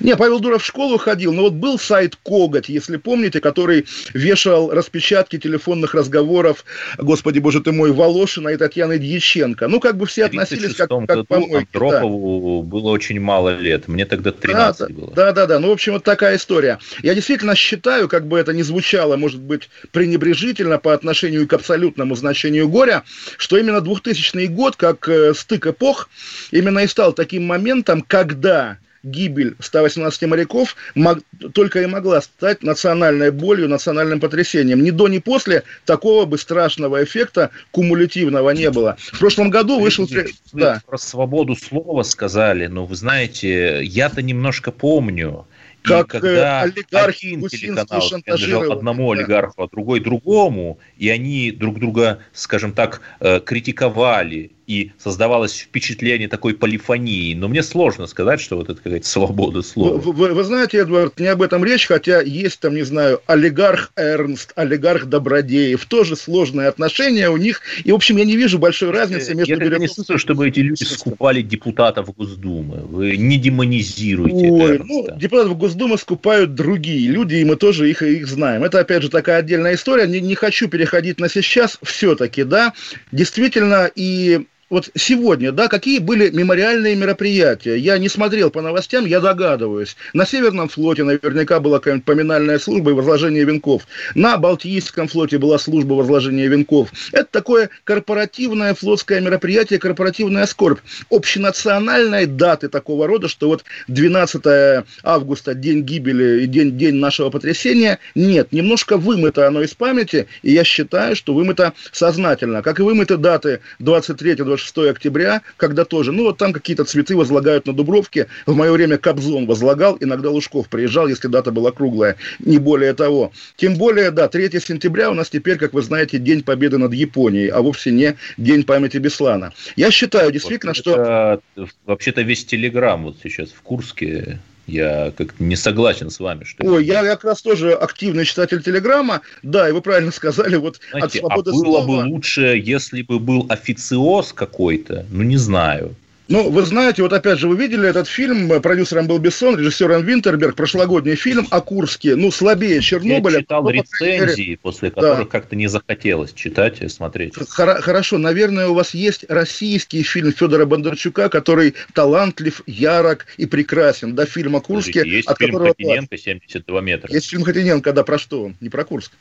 [0.00, 4.70] Не, Павел Дуров в школу ходил, но вот был сайт Коготь, если помните, который вешал
[4.70, 6.64] распечатки телефонных разговоров,
[6.98, 9.68] господи боже ты мой, Волошина и Татьяны Дьяченко.
[9.68, 11.68] Ну, как бы все относились как, как помойки.
[11.72, 12.68] Андропову да.
[12.68, 15.12] было очень мало лет, мне тогда 13 да, было.
[15.14, 16.78] Да, да, да, ну, в общем, вот такая история.
[17.02, 22.14] Я действительно считаю, как бы это ни звучало, может быть, пренебрежительно по отношению к абсолютному
[22.14, 23.04] значению горя,
[23.38, 26.08] что именно 2000 год, как э, стык эпох,
[26.50, 31.20] именно и стал таким моментом, когда гибель 118 моряков мог,
[31.54, 34.82] только и могла стать национальной болью, национальным потрясением.
[34.82, 38.96] Ни до, ни после такого бы страшного эффекта кумулятивного не было.
[38.98, 40.06] В прошлом году вышел...
[40.06, 40.82] Вы да.
[40.86, 45.46] про свободу слова сказали, но вы знаете, я-то немножко помню,
[45.82, 49.20] как и когда олигарх один телеканал принадлежал одному да.
[49.20, 56.28] олигарху, а другой другому, и они друг друга, скажем так, э, критиковали и создавалось впечатление
[56.28, 57.34] такой полифонии.
[57.34, 59.96] Но мне сложно сказать, что вот это какая-то свобода слова.
[59.98, 63.92] Вы, вы, вы знаете, Эдвард, не об этом речь, хотя есть там, не знаю, олигарх
[63.96, 67.60] Эрнст, олигарх Добродеев, тоже сложные отношения у них.
[67.84, 69.52] И, в общем, я не вижу большой разницы между...
[69.52, 69.82] Я Березовым...
[69.82, 72.82] не слышу, чтобы эти люди скупали депутатов Госдумы.
[72.82, 74.84] Вы не демонизируете Ой, Эрнста.
[74.86, 78.64] ну, депутатов Госдумы скупают другие люди, и мы тоже их, их знаем.
[78.64, 80.06] Это, опять же, такая отдельная история.
[80.06, 81.78] Не, не хочу переходить на сейчас.
[81.82, 82.72] Все-таки, да,
[83.12, 87.76] действительно, и вот сегодня, да, какие были мемориальные мероприятия?
[87.76, 89.96] Я не смотрел по новостям, я догадываюсь.
[90.12, 93.86] На Северном флоте наверняка была какая-нибудь поминальная служба и возложение венков.
[94.16, 96.90] На Балтийском флоте была служба возложения венков.
[97.12, 100.80] Это такое корпоративное флотское мероприятие, корпоративная скорбь.
[101.10, 108.00] Общенациональной даты такого рода, что вот 12 августа, день гибели и день, день нашего потрясения,
[108.16, 108.50] нет.
[108.50, 112.62] Немножко вымыто оно из памяти, и я считаю, что вымыто сознательно.
[112.62, 117.66] Как и вымыты даты 23 6 октября, когда тоже, ну, вот там какие-то цветы возлагают
[117.66, 118.26] на Дубровке.
[118.46, 123.32] В мое время Кобзон возлагал, иногда Лужков приезжал, если дата была круглая, не более того.
[123.56, 127.48] Тем более, да, 3 сентября у нас теперь, как вы знаете, День Победы над Японией,
[127.48, 129.52] а вовсе не День памяти Беслана.
[129.76, 131.40] Я считаю действительно, вот что...
[131.84, 136.44] Вообще-то весь Телеграм вот сейчас в Курске я как-то не согласен с вами.
[136.44, 139.22] Что Ой, я как раз тоже активный читатель Телеграма.
[139.42, 141.86] Да, и вы правильно сказали, вот Знаете, от свободы а было слова...
[141.86, 145.94] бы лучше, если бы был официоз какой-то, ну не знаю.
[146.28, 150.56] Ну, вы знаете, вот опять же, вы видели этот фильм, продюсером был Бессон, режиссером Винтерберг,
[150.56, 153.36] прошлогодний фильм о Курске, ну, слабее Чернобыля.
[153.36, 154.58] Я читал но, рецензии, мере...
[154.58, 155.24] после которых да.
[155.26, 157.34] как-то не захотелось читать и смотреть.
[157.36, 164.14] Хор- хорошо, наверное, у вас есть российский фильм Федора Бондарчука, который талантлив, ярок и прекрасен,
[164.16, 165.00] да, фильм о Курске.
[165.00, 165.74] Подождите, есть фильм которого...
[165.76, 167.12] Хотиненко «72 метра».
[167.12, 168.56] Есть фильм Хотиненко, да, про что он?
[168.60, 169.12] Не про Курск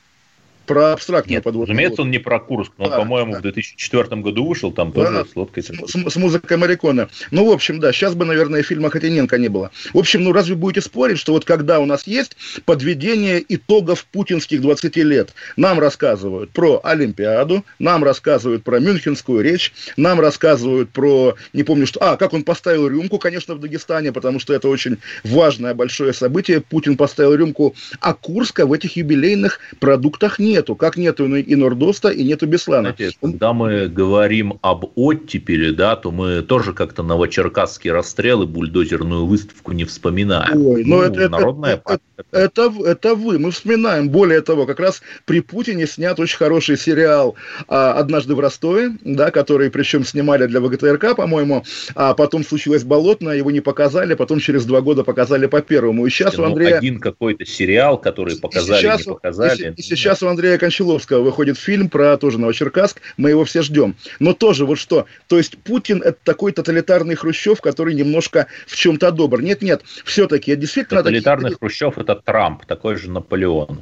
[0.66, 2.02] про абстрактную Нет, подводную разумеется, лодку.
[2.04, 3.40] он не про Курск, но, да, по-моему, да.
[3.40, 5.64] в 2004 году вышел, там да, тоже с лодкой.
[5.64, 7.10] С, с, с музыкой Марикона.
[7.32, 9.72] Ну, в общем, да, сейчас бы, наверное, фильма Хотиненко не было.
[9.94, 14.62] В общем, ну, разве будете спорить, что вот когда у нас есть подведение итогов путинских
[14.62, 21.64] 20 лет, нам рассказывают про Олимпиаду, нам рассказывают про Мюнхенскую речь, нам рассказывают про, не
[21.64, 22.02] помню, что...
[22.02, 26.62] А, как он поставил рюмку, конечно, в Дагестане, потому что это очень важное большое событие.
[26.62, 32.10] Путин поставил рюмку, а Курска в этих юбилейных продуктах нет нету, как нету и Нордоста,
[32.10, 32.94] и нету Беслана.
[32.98, 39.74] Знаете, когда мы говорим об оттепели, да, то мы тоже как-то новочеркасские расстрелы, бульдозерную выставку
[39.74, 40.66] не вспоминаем.
[40.66, 44.10] Ой, но ну, это, народная это, это, это, это вы, мы вспоминаем.
[44.10, 47.36] Более того, как раз при Путине снят очень хороший сериал
[47.68, 51.64] а, «Однажды в Ростове», да, который причем снимали для ВГТРК, по-моему,
[51.96, 56.06] а потом случилось Болотное, его не показали, потом через два года показали по первому.
[56.06, 56.78] И сейчас ну, у Андрея...
[56.78, 59.74] Один какой-то сериал, который показали, и сейчас, не показали.
[59.76, 63.62] И, и сейчас у Андрея Андрея Кончаловского выходит фильм про тоже Новочеркасск, мы его все
[63.62, 63.96] ждем.
[64.20, 69.12] Но тоже вот что, то есть Путин это такой тоталитарный Хрущев, который немножко в чем-то
[69.12, 69.42] добр.
[69.42, 71.02] Нет-нет, все-таки действительно...
[71.02, 71.58] Тоталитарный такие...
[71.58, 73.82] Хрущев это Трамп, такой же Наполеон.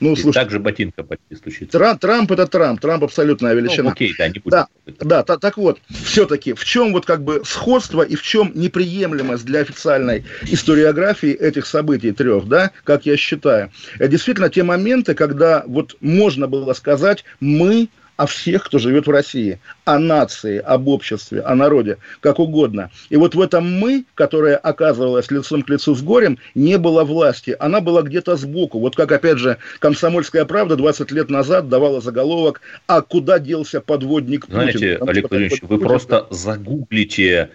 [0.00, 1.78] Ну, и слушай, также ботинка почти стучится.
[1.78, 3.84] Трамп, Трамп это Трамп, Трамп абсолютная ну, величина.
[3.84, 4.50] Ну, окей, да, не будет.
[4.50, 4.68] Да,
[5.00, 9.44] да та, так вот, все-таки в чем вот как бы сходство и в чем неприемлемость
[9.44, 13.70] для официальной историографии этих событий трех, да, как я считаю.
[13.94, 19.10] Это действительно те моменты, когда вот можно было сказать, мы о всех, кто живет в
[19.10, 22.90] России, о нации, об обществе, о народе, как угодно.
[23.10, 27.56] И вот в этом мы, которое оказывалось лицом к лицу с горем, не было власти.
[27.58, 28.78] Она была где-то сбоку.
[28.78, 34.46] Вот как, опять же, «Комсомольская правда» 20 лет назад давала заголовок «А куда делся подводник
[34.46, 37.50] Путин?» Знаете, Олег Владимирович, вы просто загуглите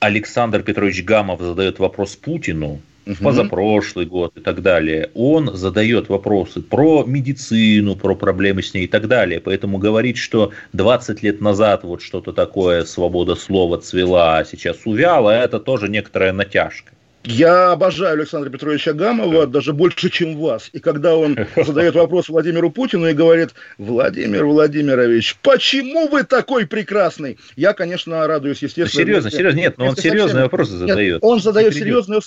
[0.00, 2.80] Александр Петрович Гамов задает вопрос Путину,
[3.14, 8.84] в позапрошлый год и так далее, он задает вопросы про медицину, про проблемы с ней
[8.84, 9.40] и так далее.
[9.40, 15.30] Поэтому говорить, что 20 лет назад вот что-то такое, свобода слова цвела, а сейчас увяла,
[15.30, 16.92] это тоже некоторая натяжка.
[17.24, 20.70] Я обожаю Александра Петровича Гамова даже больше, чем вас.
[20.72, 27.38] И когда он задает вопрос Владимиру Путину и говорит, Владимир Владимирович, почему вы такой прекрасный?
[27.56, 29.04] Я, конечно, радуюсь, естественно.
[29.04, 31.14] серьезно, серьезно, нет, но он серьезные вопросы задает.
[31.14, 32.20] Нет, он задает серьезные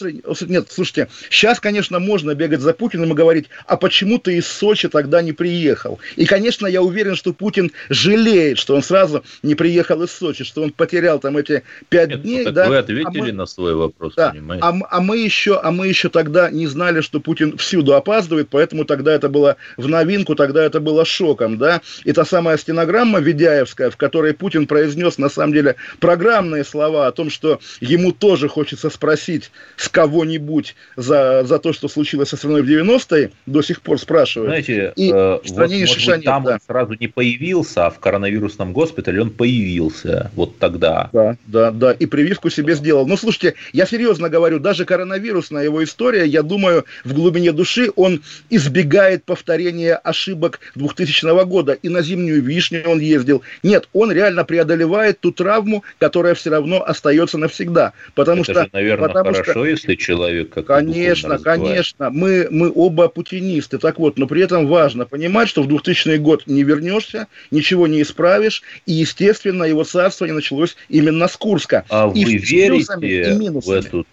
[0.47, 4.89] Нет, слушайте, сейчас, конечно, можно бегать за Путиным и говорить, а почему ты из Сочи
[4.89, 5.99] тогда не приехал?
[6.15, 10.61] И, конечно, я уверен, что Путин жалеет, что он сразу не приехал из Сочи, что
[10.63, 12.45] он потерял там эти пять нет, дней.
[12.45, 12.67] Ну, да?
[12.67, 13.31] Вы ответили а мы...
[13.31, 14.31] на свой вопрос, да.
[14.31, 14.65] понимаете?
[14.65, 18.85] А, а мы еще, а мы еще тогда не знали, что Путин всюду опаздывает, поэтому
[18.85, 21.81] тогда это было в новинку, тогда это было шоком, да.
[22.03, 27.11] И та самая стенограмма Ведяевская, в которой Путин произнес, на самом деле, программные слова о
[27.11, 32.61] том, что ему тоже хочется спросить с кого-нибудь за, за то, что случилось со страной
[32.61, 34.49] в 90-е, до сих пор спрашивают.
[34.49, 36.53] Знаете, и э, в стране вот, может быть, там да.
[36.53, 41.09] он сразу не появился, а в коронавирусном госпитале он появился вот тогда.
[41.13, 43.05] Да, да, да, и прививку себе сделал.
[43.05, 47.91] Ну, слушайте, я серьезно говорю, даже даже коронавирусная его история, я думаю, в глубине души
[47.97, 51.73] он избегает повторения ошибок 2000 года.
[51.73, 53.41] И на зимнюю вишню он ездил.
[53.63, 57.91] Нет, он реально преодолевает ту травму, которая все равно остается навсегда.
[58.15, 62.09] Потому Это что, же, наверное, потому хорошо, что, если человек как Конечно, конечно.
[62.09, 63.77] Мы, мы оба путинисты.
[63.77, 68.03] Так вот, но при этом важно понимать, что в 2000 год не вернешься, ничего не
[68.03, 71.83] исправишь, и, естественно, его царство не началось именно с Курска.
[71.89, 74.05] А и вы верите в эту,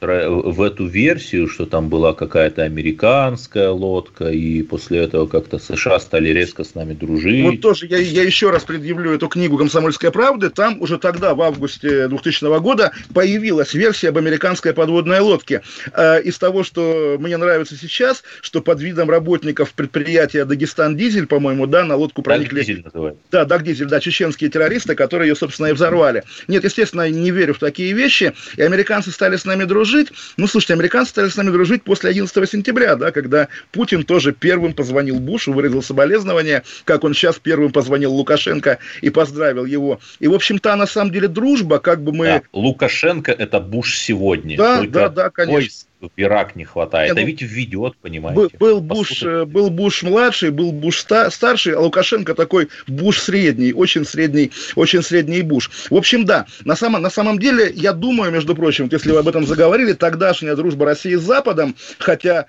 [0.50, 6.30] в эту версию, что там была какая-то американская лодка, и после этого как-то США стали
[6.30, 7.44] резко с нами дружить.
[7.44, 10.50] Вот тоже я, я еще раз предъявлю эту книгу «Комсомольская правда».
[10.50, 15.62] Там уже тогда, в августе 2000 года, появилась версия об американской подводной лодке.
[15.92, 21.66] Э, из того, что мне нравится сейчас, что под видом работников предприятия «Дагестан Дизель», по-моему,
[21.66, 22.60] да, на лодку проникли...
[22.60, 23.22] Дизель называется.
[23.30, 26.24] Да, Даг Дизель, да, чеченские террористы, которые ее, собственно, и взорвали.
[26.48, 30.08] Нет, естественно, не верю в такие вещи, и американцы стали с нами дружить.
[30.38, 34.72] Ну, слушайте, американцы стали с нами дружить после 11 сентября, да, когда Путин тоже первым
[34.72, 39.98] позвонил Бушу, выразил соболезнования, как он сейчас первым позвонил Лукашенко и поздравил его.
[40.20, 42.26] И, в общем-то, на самом деле дружба, как бы мы...
[42.26, 44.56] Да, Лукашенко– это Буш сегодня.
[44.56, 45.87] Да, да, да, конечно.
[46.00, 48.40] В Ирак не хватает, не, а ну, ведь введет, понимаете.
[48.40, 53.72] Был, был Буш, э, был Буш младший, был Буш старший, а Лукашенко такой Буш средний,
[53.72, 55.70] очень средний, очень средний Буш.
[55.90, 59.28] В общем, да, на самом, на самом деле, я думаю, между прочим, если вы об
[59.28, 62.46] этом заговорили, тогдашняя дружба России с Западом, хотя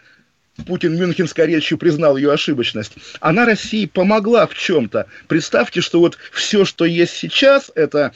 [0.65, 5.07] Путин мюнхенской речью признал ее ошибочность, она России помогла в чем-то.
[5.27, 8.11] Представьте, что вот все, что есть сейчас, это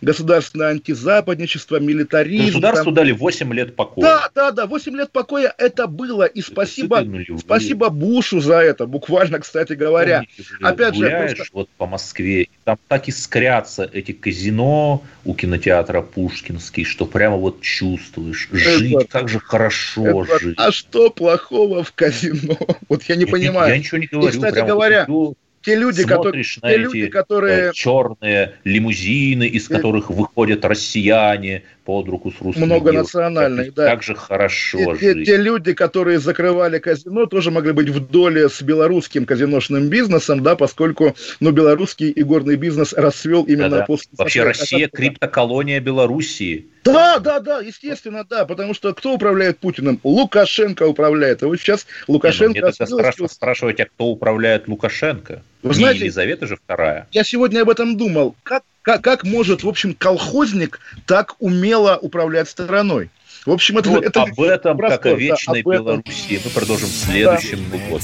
[0.00, 2.46] государственное антизападничество, милитаризм.
[2.46, 2.94] Государству там...
[2.94, 4.04] дали 8 лет покоя.
[4.04, 6.24] Да, да, да, 8 лет покоя это было.
[6.24, 7.04] И спасибо,
[7.38, 10.24] спасибо Бушу за это, буквально, кстати говоря.
[10.36, 11.44] Помните, Опять же, просто...
[11.52, 18.48] вот по Москве, там так искрятся эти казино у кинотеатра Пушкинский, что прямо вот чувствуешь,
[18.50, 20.54] жить, это, как же хорошо это, жить.
[20.58, 22.56] А что плохого в казино?
[22.88, 23.70] Вот я не я понимаю.
[23.70, 24.28] Я ничего не говорю.
[24.28, 27.72] И, кстати говоря, вот те люди, которые, на те люди, которые...
[27.72, 33.90] Черные лимузины, из э, которых выходят россияне под руку с русскими Многонациональные, да.
[33.90, 35.18] Как же хорошо те, жить.
[35.18, 40.42] Те, те люди, которые закрывали казино, тоже могли быть в доле с белорусским казиношным бизнесом,
[40.42, 43.84] да, поскольку, ну, белорусский игорный бизнес расцвел именно да, да.
[43.86, 44.10] после...
[44.16, 46.66] Вообще Россия криптоколония Белоруссии.
[46.84, 49.98] Да, да, да, естественно, да, потому что кто управляет Путиным?
[50.04, 51.42] Лукашенко управляет.
[51.42, 52.54] А вот сейчас Лукашенко...
[52.54, 55.42] Не, ну, мне тогда спрашивать, спрашивать, а кто управляет Лукашенко?
[55.62, 57.08] Вы Не знаете, Елизавета же вторая.
[57.10, 58.34] Я сегодня об этом думал.
[58.42, 63.10] Как, как, как может, в общем, колхозник так умело управлять страной?
[63.46, 66.88] В общем, это, вот это об этом, простор, как о вечной да, Белоруссии, мы продолжим
[66.88, 67.78] в следующем да.
[67.78, 68.00] году.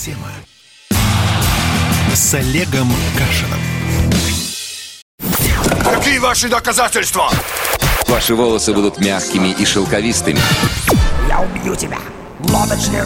[2.15, 3.61] С Олегом Кашином.
[5.85, 7.31] Какие ваши доказательства?
[8.09, 10.41] Ваши волосы будут мягкими и шелковистыми.
[11.29, 11.99] Я убью тебя,
[12.49, 13.05] лодочник.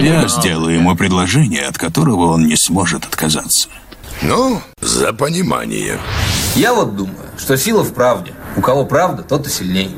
[0.00, 3.68] Я сделаю ему предложение, от которого он не сможет отказаться.
[4.22, 5.98] Ну, за понимание.
[6.56, 8.32] Я вот думаю, что сила в правде.
[8.56, 9.94] У кого правда, тот и сильней.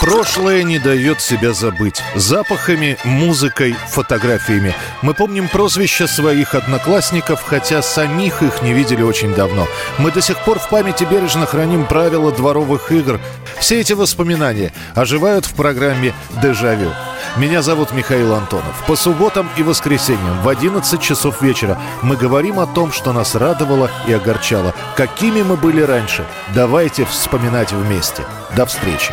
[0.00, 2.02] Прошлое не дает себя забыть.
[2.14, 4.74] Запахами, музыкой, фотографиями.
[5.02, 9.66] Мы помним прозвища своих одноклассников, хотя самих их не видели очень давно.
[9.98, 13.18] Мы до сих пор в памяти бережно храним правила дворовых игр.
[13.58, 16.92] Все эти воспоминания оживают в программе «Дежавю».
[17.36, 18.84] Меня зовут Михаил Антонов.
[18.86, 23.90] По субботам и воскресеньям в 11 часов вечера мы говорим о том, что нас радовало
[24.06, 24.72] и огорчало.
[24.96, 26.24] Какими мы были раньше.
[26.54, 28.24] Давайте вспоминать вместе.
[28.56, 29.12] До встречи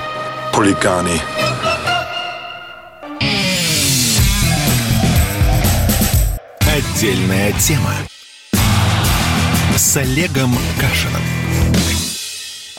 [0.53, 1.19] хулиганы.
[6.59, 7.93] Отдельная тема
[9.75, 12.00] с Олегом Кашиным.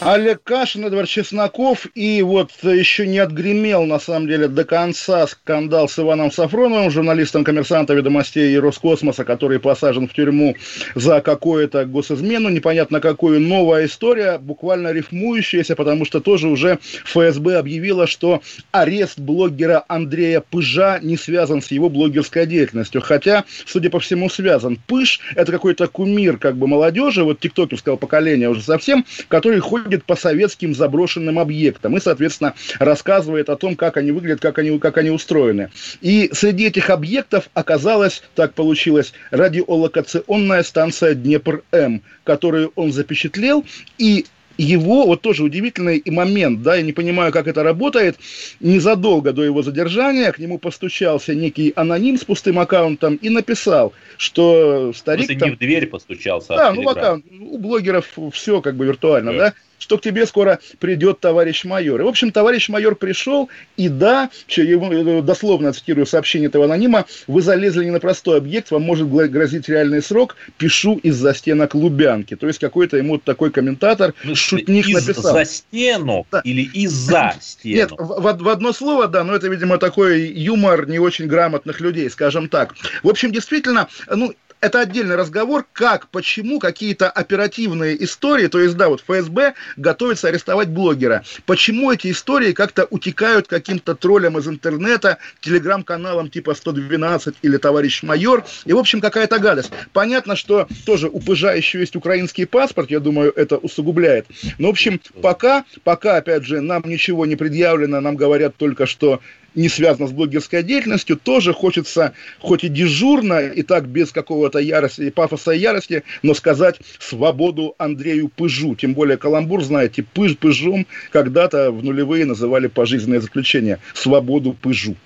[0.05, 5.89] Олег Кашин, Эдвард Чесноков, и вот еще не отгремел, на самом деле, до конца скандал
[5.89, 10.57] с Иваном Сафроновым, журналистом коммерсанта ведомостей и Роскосмоса, который посажен в тюрьму
[10.97, 18.09] за какую-то госизмену, непонятно какую, новая история, буквально рифмующаяся, потому что тоже уже ФСБ объявила,
[18.09, 18.43] что
[18.73, 24.81] арест блогера Андрея Пыжа не связан с его блогерской деятельностью, хотя, судя по всему, связан.
[24.89, 30.05] Пыж– это какой-то кумир как бы молодежи, вот тиктокерского поколения уже совсем, который ходит ходит
[30.05, 34.97] по советским заброшенным объектам и, соответственно, рассказывает о том, как они выглядят, как они, как
[34.97, 35.71] они устроены.
[36.01, 43.67] И среди этих объектов оказалась, так получилось, радиолокационная станция Днепр-М, которую он запечатлел,
[43.99, 44.25] и
[44.59, 48.17] его, вот тоже удивительный момент, да, я не понимаю, как это работает,
[48.61, 54.93] незадолго до его задержания к нему постучался некий аноним с пустым аккаунтом и написал, что
[54.95, 55.29] старик...
[55.29, 55.51] Ты там...
[55.51, 59.33] не в дверь постучался, а Да, ну в аккаунт, у блогеров все как бы виртуально,
[59.33, 59.55] да, да?
[59.83, 62.01] Что к тебе скоро придет товарищ майор.
[62.01, 67.43] И, в общем, товарищ майор пришел, и да, э, дословно цитирую сообщение этого анонима, вы
[67.43, 72.37] залезли не на простой объект, вам может грозить реальный срок, пишу из-за стенок Лубянки.
[72.37, 75.33] То есть какой-то ему такой комментатор, ну, шутник из написал.
[75.33, 76.41] за стену да.
[76.45, 77.77] или из-за стену?
[77.77, 82.09] Нет, в, в одно слово, да, но это, видимо, такой юмор не очень грамотных людей,
[82.09, 82.75] скажем так.
[83.03, 88.89] В общем, действительно, ну, это отдельный разговор, как, почему какие-то оперативные истории, то есть, да,
[88.89, 91.25] вот ФСБ готовится арестовать блогера.
[91.47, 98.45] Почему эти истории как-то утекают каким-то троллям из интернета, телеграм-каналам типа 112 или товарищ майор,
[98.65, 99.73] и, в общем, какая-то гадость.
[99.93, 104.27] Понятно, что тоже у Пыжа еще есть украинский паспорт, я думаю, это усугубляет.
[104.59, 109.21] Но, в общем, пока, пока, опять же, нам ничего не предъявлено, нам говорят только, что
[109.55, 115.11] не связано с блогерской деятельностью, тоже хочется, хоть и дежурно, и так без какого-то ярости,
[115.11, 118.75] пафоса и ярости, но сказать свободу Андрею Пыжу.
[118.75, 123.79] Тем более каламбур, знаете, Пыж Пыжом когда-то в нулевые называли пожизненное заключение.
[123.95, 124.97] Свободу Пыжу.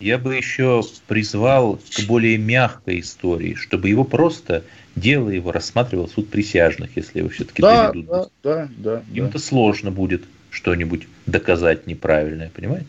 [0.00, 4.64] Я бы еще призвал к более мягкой истории, чтобы его просто
[4.96, 8.10] дело его рассматривал суд присяжных, если его все-таки да, доведут.
[8.10, 9.02] Да, да, да.
[9.12, 9.38] Им-то да.
[9.38, 10.24] сложно будет
[10.54, 12.86] что-нибудь доказать неправильное, понимаете?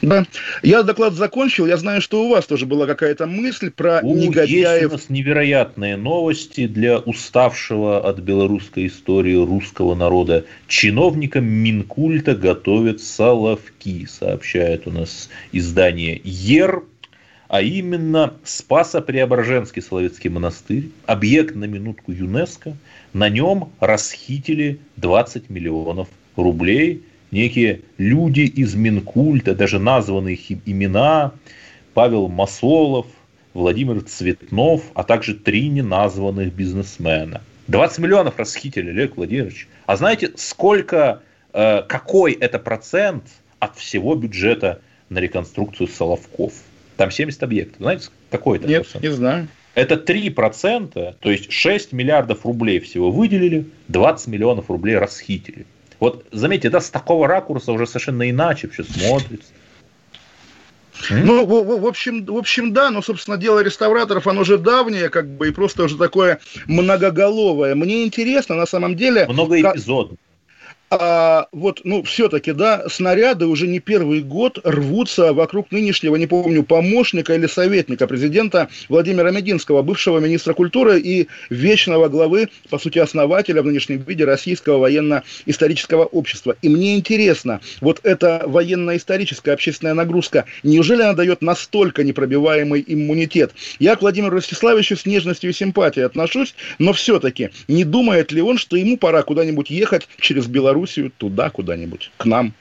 [0.00, 0.26] Да.
[0.64, 1.66] Я доклад закончил.
[1.66, 4.82] Я знаю, что у вас тоже была какая-то мысль про у, негодяев.
[4.82, 10.44] Есть у нас невероятные новости для уставшего от белорусской истории русского народа.
[10.66, 16.82] Чиновникам Минкульта готовят соловки, сообщает у нас издание ЕР.
[17.46, 22.74] А именно Спасо-Преображенский Соловецкий монастырь, объект на минутку ЮНЕСКО,
[23.12, 27.02] на нем расхитили 20 миллионов рублей–
[27.32, 31.32] некие люди из Минкульта, даже названные их имена,
[31.94, 33.06] Павел Масолов,
[33.54, 37.42] Владимир Цветнов, а также три неназванных бизнесмена.
[37.68, 39.66] 20 миллионов расхитили, Олег Владимирович.
[39.86, 41.22] А знаете, сколько,
[41.52, 43.24] э, какой это процент
[43.58, 46.52] от всего бюджета на реконструкцию Соловков?
[46.96, 47.78] Там 70 объектов.
[47.78, 49.04] Знаете, какой это Нет, процент?
[49.04, 49.48] не знаю.
[49.74, 55.66] Это 3%, то есть 6 миллиардов рублей всего выделили, 20 миллионов рублей расхитили.
[56.02, 59.52] Вот заметьте, да, с такого ракурса уже совершенно иначе все смотрится.
[61.10, 65.28] Ну, в, в, общем, в общем, да, но, собственно, дело реставраторов, оно уже давнее, как
[65.28, 67.76] бы, и просто уже такое многоголовое.
[67.76, 69.28] Мне интересно, на самом деле...
[69.28, 70.18] Много эпизодов
[70.94, 76.64] а, вот, ну, все-таки, да, снаряды уже не первый год рвутся вокруг нынешнего, не помню,
[76.64, 83.62] помощника или советника президента Владимира Мединского, бывшего министра культуры и вечного главы, по сути, основателя
[83.62, 86.56] в нынешнем виде Российского военно-исторического общества.
[86.60, 93.52] И мне интересно, вот эта военно-историческая общественная нагрузка, неужели она дает настолько непробиваемый иммунитет?
[93.78, 98.58] Я к Владимиру Ростиславовичу с нежностью и симпатией отношусь, но все-таки не думает ли он,
[98.58, 102.52] что ему пора куда-нибудь ехать через Беларусь Белоруссию, туда куда-нибудь, к нам.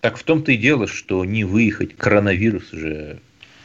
[0.00, 3.18] Так в том-то и дело, что не выехать, коронавирус же,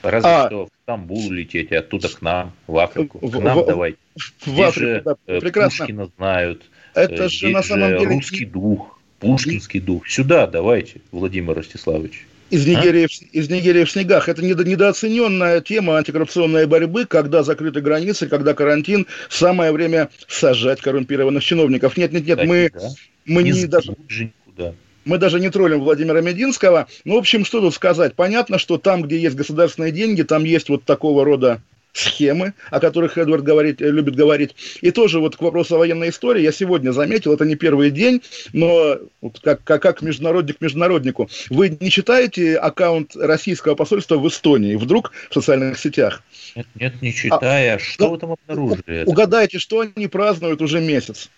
[0.04, 3.20] разве а, что в Стамбул лететь, и оттуда к нам, в Африку.
[3.20, 3.96] К нам в, давай.
[4.16, 5.86] В Здесь Африку, же да, э, прекрасно.
[5.86, 6.64] Пушкина знают.
[6.94, 8.16] Это э, же на самом же деле...
[8.16, 10.08] русский дух, пушкинский дух.
[10.08, 12.28] Сюда давайте, Владимир Ростиславович.
[12.52, 13.26] Из Нигерии, а?
[13.32, 14.30] из Нигерии в снегах.
[14.30, 21.98] Это недооцененная тема антикоррупционной борьбы, когда закрыты границы, когда карантин, самое время сажать коррумпированных чиновников.
[21.98, 22.90] Нет, нет, нет, Кстати, мы, да.
[23.26, 23.96] Мы не, не даже...
[24.10, 24.74] никуда.
[25.06, 26.88] Мы даже не троллим Владимира Мединского.
[27.04, 28.16] Ну, в общем, что тут сказать?
[28.16, 31.62] Понятно, что там, где есть государственные деньги, там есть вот такого рода
[31.96, 34.56] схемы, о которых Эдвард говорит, э, любит говорить.
[34.82, 38.22] И тоже вот к вопросу о военной истории я сегодня заметил, это не первый день,
[38.52, 41.30] но вот как, как, как международник международнику.
[41.50, 46.22] Вы не читаете аккаунт российского посольства в Эстонии вдруг в социальных сетях?
[46.56, 47.76] Нет, нет не читая.
[47.76, 49.04] А, что да, вы там обнаружили?
[49.06, 51.30] Угадайте, что они празднуют уже месяц.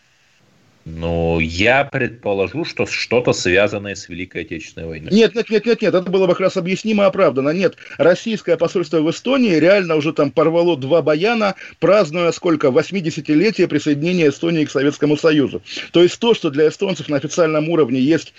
[0.90, 5.12] Ну, я предположу, что что-то связанное с Великой Отечественной войной.
[5.12, 7.50] Нет, нет, нет, нет, нет, это было бы как раз объяснимо и оправдано.
[7.50, 12.68] Нет, российское посольство в Эстонии реально уже там порвало два баяна, празднуя сколько?
[12.68, 15.62] 80-летие присоединения Эстонии к Советскому Союзу.
[15.92, 18.34] То есть то, что для эстонцев на официальном уровне есть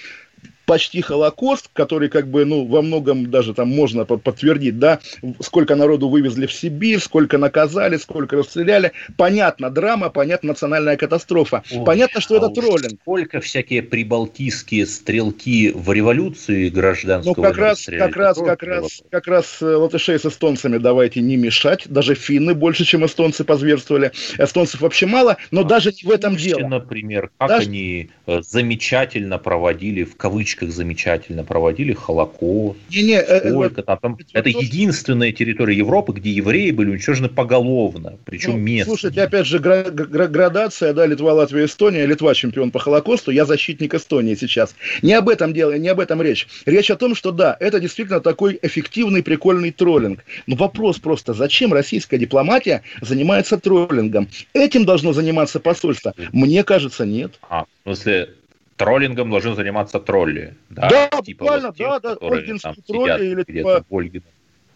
[0.69, 5.01] почти Холокост, который как бы, ну, во многом даже там можно подтвердить, да,
[5.41, 8.93] сколько народу вывезли в Сибирь, сколько наказали, сколько расстреляли.
[9.16, 11.64] Понятно, драма, понятно, национальная катастрофа.
[11.73, 13.01] Ой, понятно, что а это троллинг.
[13.01, 19.27] Сколько всякие прибалтийские стрелки в революции гражданского Ну, как раз, как раз, как раз, как
[19.27, 21.85] раз латышей с эстонцами давайте не мешать.
[21.89, 24.12] Даже финны больше, чем эстонцы позверствовали.
[24.37, 26.69] Эстонцев вообще мало, но а даже не в этом дело.
[26.69, 27.69] Например, как даже...
[27.69, 32.79] они э, замечательно проводили, в кавычках, кавычках замечательно проводили Холокост.
[32.91, 37.29] Не, не, э, э, Сколько там, там это единственная территория Европы, где евреи были уничтожены
[37.29, 38.93] поголовно, причем ну, местно.
[38.93, 42.07] Слушайте, опять же, градация, да, Литва, Латвия, Эстония.
[42.07, 44.75] Литва чемпион по Холокосту, я защитник Эстонии сейчас.
[45.03, 46.47] Не об этом дело, не об этом речь.
[46.67, 50.25] Речь о том, что да, это действительно такой эффективный, прикольный троллинг.
[50.47, 54.29] Но вопрос просто, зачем российская дипломатия занимается троллингом?
[54.53, 56.15] Этим должно заниматься посольство?
[56.33, 57.39] Мне кажется, нет.
[57.49, 58.31] А, в смысле,
[58.79, 60.57] троллингом должны заниматься тролли.
[60.70, 63.85] Да, да типа буквально, вот тех, да, да, ольгинские тролли или типа...
[63.91, 64.24] Ольгина.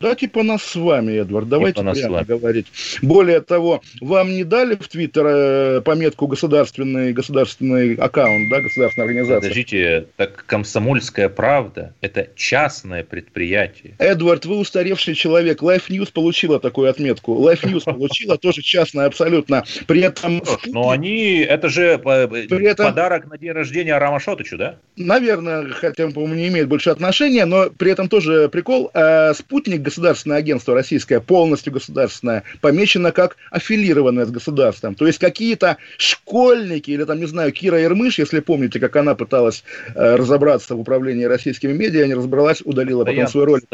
[0.03, 2.67] Да, типа нас с вами, Эдвард, давайте типа прямо говорить.
[3.03, 9.41] Более того, вам не дали в Твиттер э, пометку государственный, государственный аккаунт, да, государственная организация?
[9.41, 13.95] Подождите, так комсомольская правда– это частное предприятие.
[13.99, 15.63] Эдвард, вы устаревший человек.
[15.63, 17.35] Life News получила такую отметку.
[17.35, 19.63] Life News получила тоже частное абсолютно.
[19.87, 20.43] При этом...
[20.67, 24.79] Но они, это же при этом, подарок на день рождения Арама Шотычу, да?
[24.97, 28.91] Наверное, хотя, по-моему, не имеет больше отношения, но при этом тоже прикол.
[28.95, 34.95] Э, спутник государственное агентство российское, полностью государственное, помечено как аффилированное с государством.
[34.95, 39.65] То есть какие-то школьники, или там, не знаю, Кира Ермыш, если помните, как она пыталась
[39.95, 43.65] э, разобраться в управлении российскими медиа, не разобралась, удалила потом свой ролик.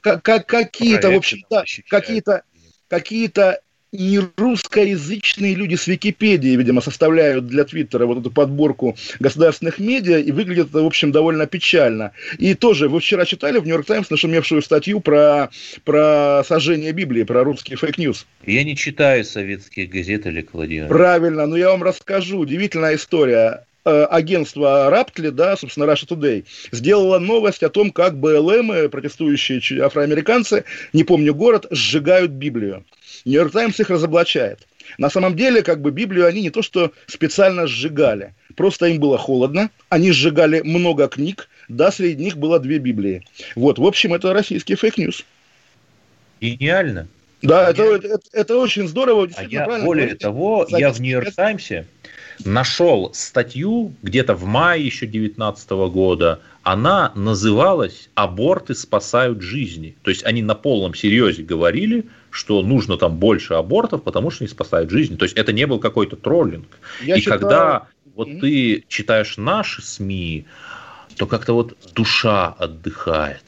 [0.00, 2.42] Какие-то, в общем, да, какие-то
[2.88, 3.60] какие-то
[3.92, 10.30] не русскоязычные люди с Википедии, видимо, составляют для Твиттера вот эту подборку государственных медиа, и
[10.30, 12.12] выглядит это, в общем, довольно печально.
[12.38, 15.50] И тоже, вы вчера читали в «Нью-Йорк Таймс» нашумевшую статью про,
[15.84, 18.26] про сожжение Библии, про русский fake news?
[18.44, 20.90] Я не читаю советские газеты, Олег Владимирович.
[20.90, 22.38] Правильно, но я вам расскажу.
[22.38, 28.90] Удивительная история э, агентство Ruptly, да, собственно, Russia Today, сделало новость о том, как BLM,
[28.90, 32.84] протестующие афроамериканцы, не помню город, сжигают Библию.
[33.24, 34.66] Нью-Йорк Таймс их разоблачает.
[34.96, 39.18] На самом деле, как бы Библию они не то что специально сжигали, просто им было
[39.18, 43.24] холодно, они сжигали много книг, да, среди них было две Библии.
[43.54, 45.24] Вот, в общем, это российский fake news.
[46.40, 47.08] Гениально.
[47.42, 49.28] Да, это, это, это очень здорово.
[49.36, 50.14] А я, более говорите.
[50.16, 51.86] того, я в Нью-Йорк Таймсе
[52.44, 56.40] нашел статью где-то в мае еще 2019 года.
[56.62, 59.96] Она называлась «Аборты спасают жизни».
[60.02, 64.48] То есть они на полном серьезе говорили, что нужно там больше абортов, потому что они
[64.48, 65.16] спасают жизни.
[65.16, 66.66] То есть это не был какой-то троллинг.
[67.02, 67.40] Я И считаю...
[67.40, 68.40] когда вот mm-hmm.
[68.40, 70.44] ты читаешь наши СМИ,
[71.16, 73.42] то как-то вот душа отдыхает.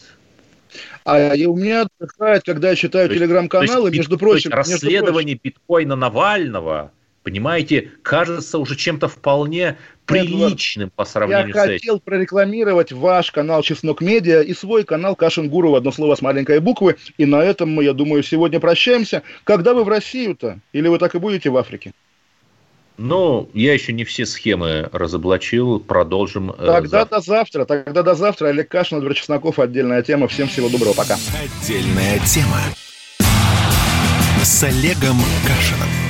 [1.05, 4.51] А у меня отдыхает, когда я читаю телеграм-каналы, между прочим...
[4.53, 6.93] расследование между прочим, биткоина Навального
[7.23, 11.73] понимаете, кажется уже чем-то вполне приличным по сравнению я с этим.
[11.73, 16.23] Я хотел прорекламировать ваш канал Чеснок Медиа и свой канал Кашин Гуру, одно слово с
[16.23, 16.97] маленькой буквы.
[17.19, 19.23] И на этом мы, я думаю, сегодня прощаемся.
[19.45, 20.61] Когда вы в Россию-то?
[20.73, 21.93] Или вы так и будете в Африке?
[22.99, 25.81] Ну, я еще не все схемы разоблачил.
[25.81, 26.51] Продолжим.
[26.51, 27.17] Э, тогда завтра.
[27.17, 27.65] до завтра.
[27.65, 28.49] Тогда до завтра.
[28.49, 29.59] Олег Кашин, Эдвард Чесноков.
[29.59, 30.29] Отдельная тема.
[30.29, 30.93] Всем всего доброго.
[30.93, 31.17] Пока.
[31.43, 32.61] Отдельная тема.
[34.43, 35.17] С Олегом
[35.47, 36.10] Кашином.